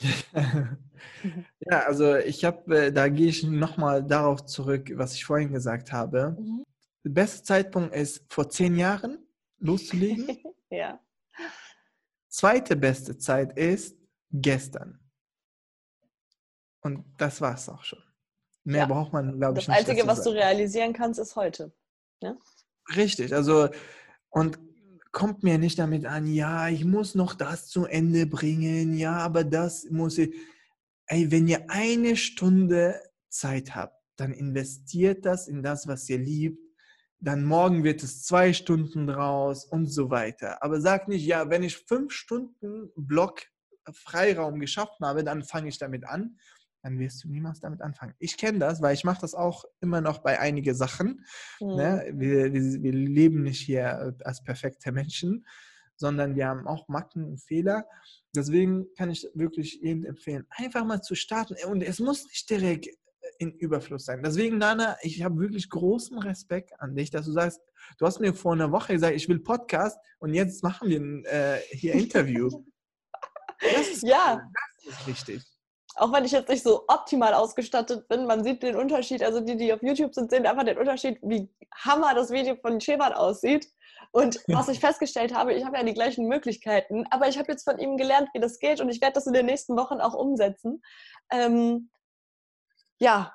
[1.61, 5.93] ja, also ich habe, äh, da gehe ich nochmal darauf zurück, was ich vorhin gesagt
[5.93, 6.37] habe.
[6.39, 6.65] Mhm.
[7.05, 9.27] Der beste Zeitpunkt ist vor zehn Jahren
[9.59, 10.39] loszulegen.
[10.71, 11.01] ja.
[12.31, 13.97] Zweite beste Zeit ist
[14.31, 15.01] gestern.
[16.81, 18.03] Und das war es auch schon.
[18.65, 18.87] Mehr ja.
[18.87, 19.81] braucht man, glaube ich, nicht.
[19.81, 21.73] Das Einzige, was du realisieren kannst, ist heute.
[22.23, 22.37] Ja?
[22.97, 23.35] Richtig.
[23.35, 23.69] Also,
[24.29, 24.59] und
[25.13, 29.45] kommt mir nicht damit an, ja, ich muss noch das zu Ende bringen, ja, aber
[29.45, 30.35] das muss ich.
[31.07, 36.70] Ey, wenn ihr eine Stunde Zeit habt, dann investiert das in das, was ihr liebt
[37.21, 40.63] dann morgen wird es zwei Stunden draus und so weiter.
[40.63, 43.43] Aber sag nicht, ja, wenn ich fünf Stunden Block
[43.93, 46.39] Freiraum geschafft habe, dann fange ich damit an.
[46.83, 48.15] Dann wirst du niemals damit anfangen.
[48.19, 51.27] Ich kenne das, weil ich mache das auch immer noch bei einigen Sachen.
[51.61, 51.77] Mhm.
[51.77, 52.11] Ne?
[52.15, 55.45] Wir, wir, wir leben nicht hier als perfekte Menschen,
[55.97, 57.87] sondern wir haben auch Macken und Fehler.
[58.35, 61.57] Deswegen kann ich wirklich jedem empfehlen, einfach mal zu starten.
[61.69, 62.89] Und es muss nicht direkt
[63.39, 64.23] in Überfluss sein.
[64.23, 67.61] Deswegen, Nana, ich habe wirklich großen Respekt an dich, dass du sagst,
[67.99, 71.25] du hast mir vor einer Woche gesagt, ich will Podcast und jetzt machen wir ein,
[71.25, 72.49] äh, hier Interview.
[73.63, 74.41] Das ist ja.
[74.41, 74.53] Cool.
[74.87, 75.43] Das ist wichtig.
[75.97, 79.57] Auch wenn ich jetzt nicht so optimal ausgestattet bin, man sieht den Unterschied, also die,
[79.57, 83.69] die auf YouTube sind, sehen einfach den Unterschied, wie hammer das Video von Shebard aussieht.
[84.13, 87.65] Und was ich festgestellt habe, ich habe ja die gleichen Möglichkeiten, aber ich habe jetzt
[87.65, 90.15] von ihm gelernt, wie das geht und ich werde das in den nächsten Wochen auch
[90.15, 90.83] umsetzen.
[91.31, 91.91] Ähm,
[93.01, 93.35] ja,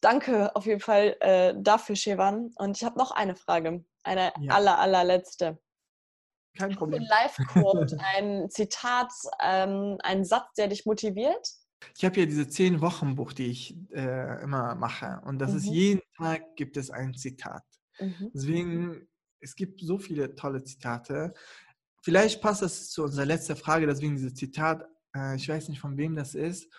[0.00, 2.52] danke auf jeden Fall äh, dafür, Shevan.
[2.56, 4.54] Und ich habe noch eine Frage, eine ja.
[4.54, 5.58] aller, allerletzte.
[6.56, 7.02] Kein Problem.
[7.02, 9.12] Ein Live-Quote, ein Zitat,
[9.42, 11.48] ähm, ein Satz, der dich motiviert?
[11.96, 15.20] Ich habe ja diese zehn Wochen Buch, die ich äh, immer mache.
[15.24, 15.56] Und das mhm.
[15.58, 17.62] ist jeden Tag gibt es ein Zitat.
[18.00, 18.30] Mhm.
[18.34, 19.08] Deswegen,
[19.40, 21.34] es gibt so viele tolle Zitate.
[22.02, 25.96] vielleicht passt das zu unserer letzten Frage, deswegen dieses Zitat, äh, ich weiß nicht von
[25.96, 26.72] wem das ist.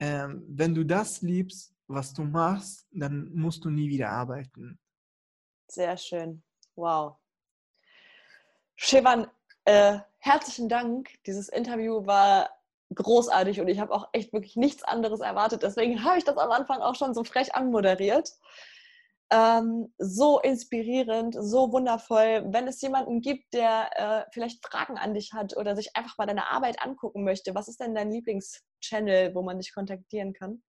[0.00, 4.78] Ähm, wenn du das liebst, was du machst, dann musst du nie wieder arbeiten.
[5.68, 6.42] Sehr schön.
[6.74, 7.16] Wow.
[8.76, 9.26] Shivan,
[9.64, 11.10] äh, herzlichen Dank.
[11.26, 12.50] Dieses Interview war
[12.94, 15.62] großartig und ich habe auch echt wirklich nichts anderes erwartet.
[15.62, 18.32] Deswegen habe ich das am Anfang auch schon so frech anmoderiert.
[19.32, 22.44] Ähm, so inspirierend, so wundervoll.
[22.48, 26.26] Wenn es jemanden gibt, der äh, vielleicht Fragen an dich hat oder sich einfach mal
[26.26, 30.62] deine Arbeit angucken möchte, was ist denn dein Lieblingschannel, wo man dich kontaktieren kann?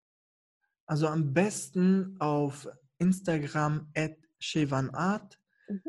[0.87, 2.69] Also am besten auf
[2.99, 5.39] Instagram at Shevanart.
[5.69, 5.83] Mhm.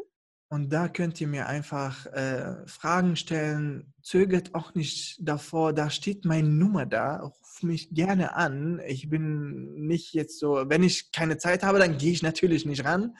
[0.49, 3.93] Und da könnt ihr mir einfach äh, Fragen stellen.
[4.02, 5.73] Zögert auch nicht davor.
[5.73, 7.22] Da steht meine Nummer da.
[7.63, 8.81] Mich gerne an.
[8.88, 12.85] Ich bin nicht jetzt so, wenn ich keine Zeit habe, dann gehe ich natürlich nicht
[12.85, 13.15] ran.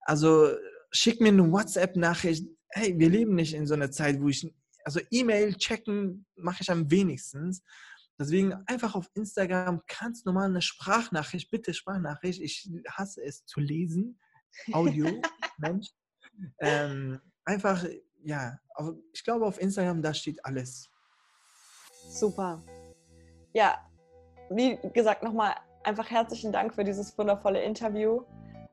[0.00, 0.50] Also
[0.90, 2.46] schick mir eine WhatsApp-Nachricht.
[2.70, 4.52] Hey, wir leben nicht in so einer Zeit, wo ich,
[4.84, 7.56] also E-Mail checken mache ich am wenigsten.
[8.18, 12.40] Deswegen einfach auf Instagram ganz normal eine Sprachnachricht, bitte Sprachnachricht.
[12.40, 14.20] Ich hasse es zu lesen.
[14.72, 15.06] Audio,
[15.58, 15.88] Mensch.
[16.58, 17.84] Ähm, einfach,
[18.22, 18.58] ja,
[19.12, 20.90] ich glaube auf Instagram, da steht alles.
[22.10, 22.62] Super.
[23.52, 23.78] Ja,
[24.48, 25.54] wie gesagt, nochmal
[25.84, 28.22] einfach herzlichen Dank für dieses wundervolle Interview.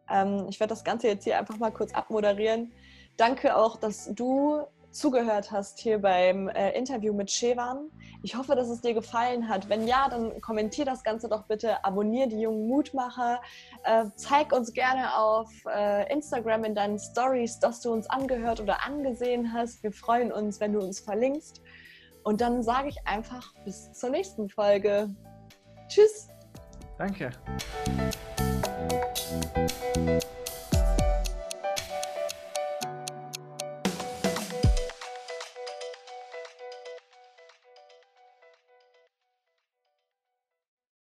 [0.10, 2.72] Ähm, ich werde das Ganze jetzt hier einfach mal kurz abmoderieren.
[3.18, 7.90] Danke auch, dass du zugehört hast hier beim äh, Interview mit Shevan.
[8.24, 9.70] Ich hoffe, dass es dir gefallen hat.
[9.70, 13.42] Wenn ja, dann kommentier das Ganze doch bitte, abonniere die jungen Mutmacher,
[13.84, 18.84] äh, zeig uns gerne auf äh, Instagram in deinen Stories, dass du uns angehört oder
[18.86, 19.84] angesehen hast.
[19.84, 21.62] Wir freuen uns, wenn du uns verlinkst.
[22.28, 25.16] Und dann sage ich einfach bis zur nächsten Folge.
[25.88, 26.28] Tschüss.
[26.98, 27.32] Danke.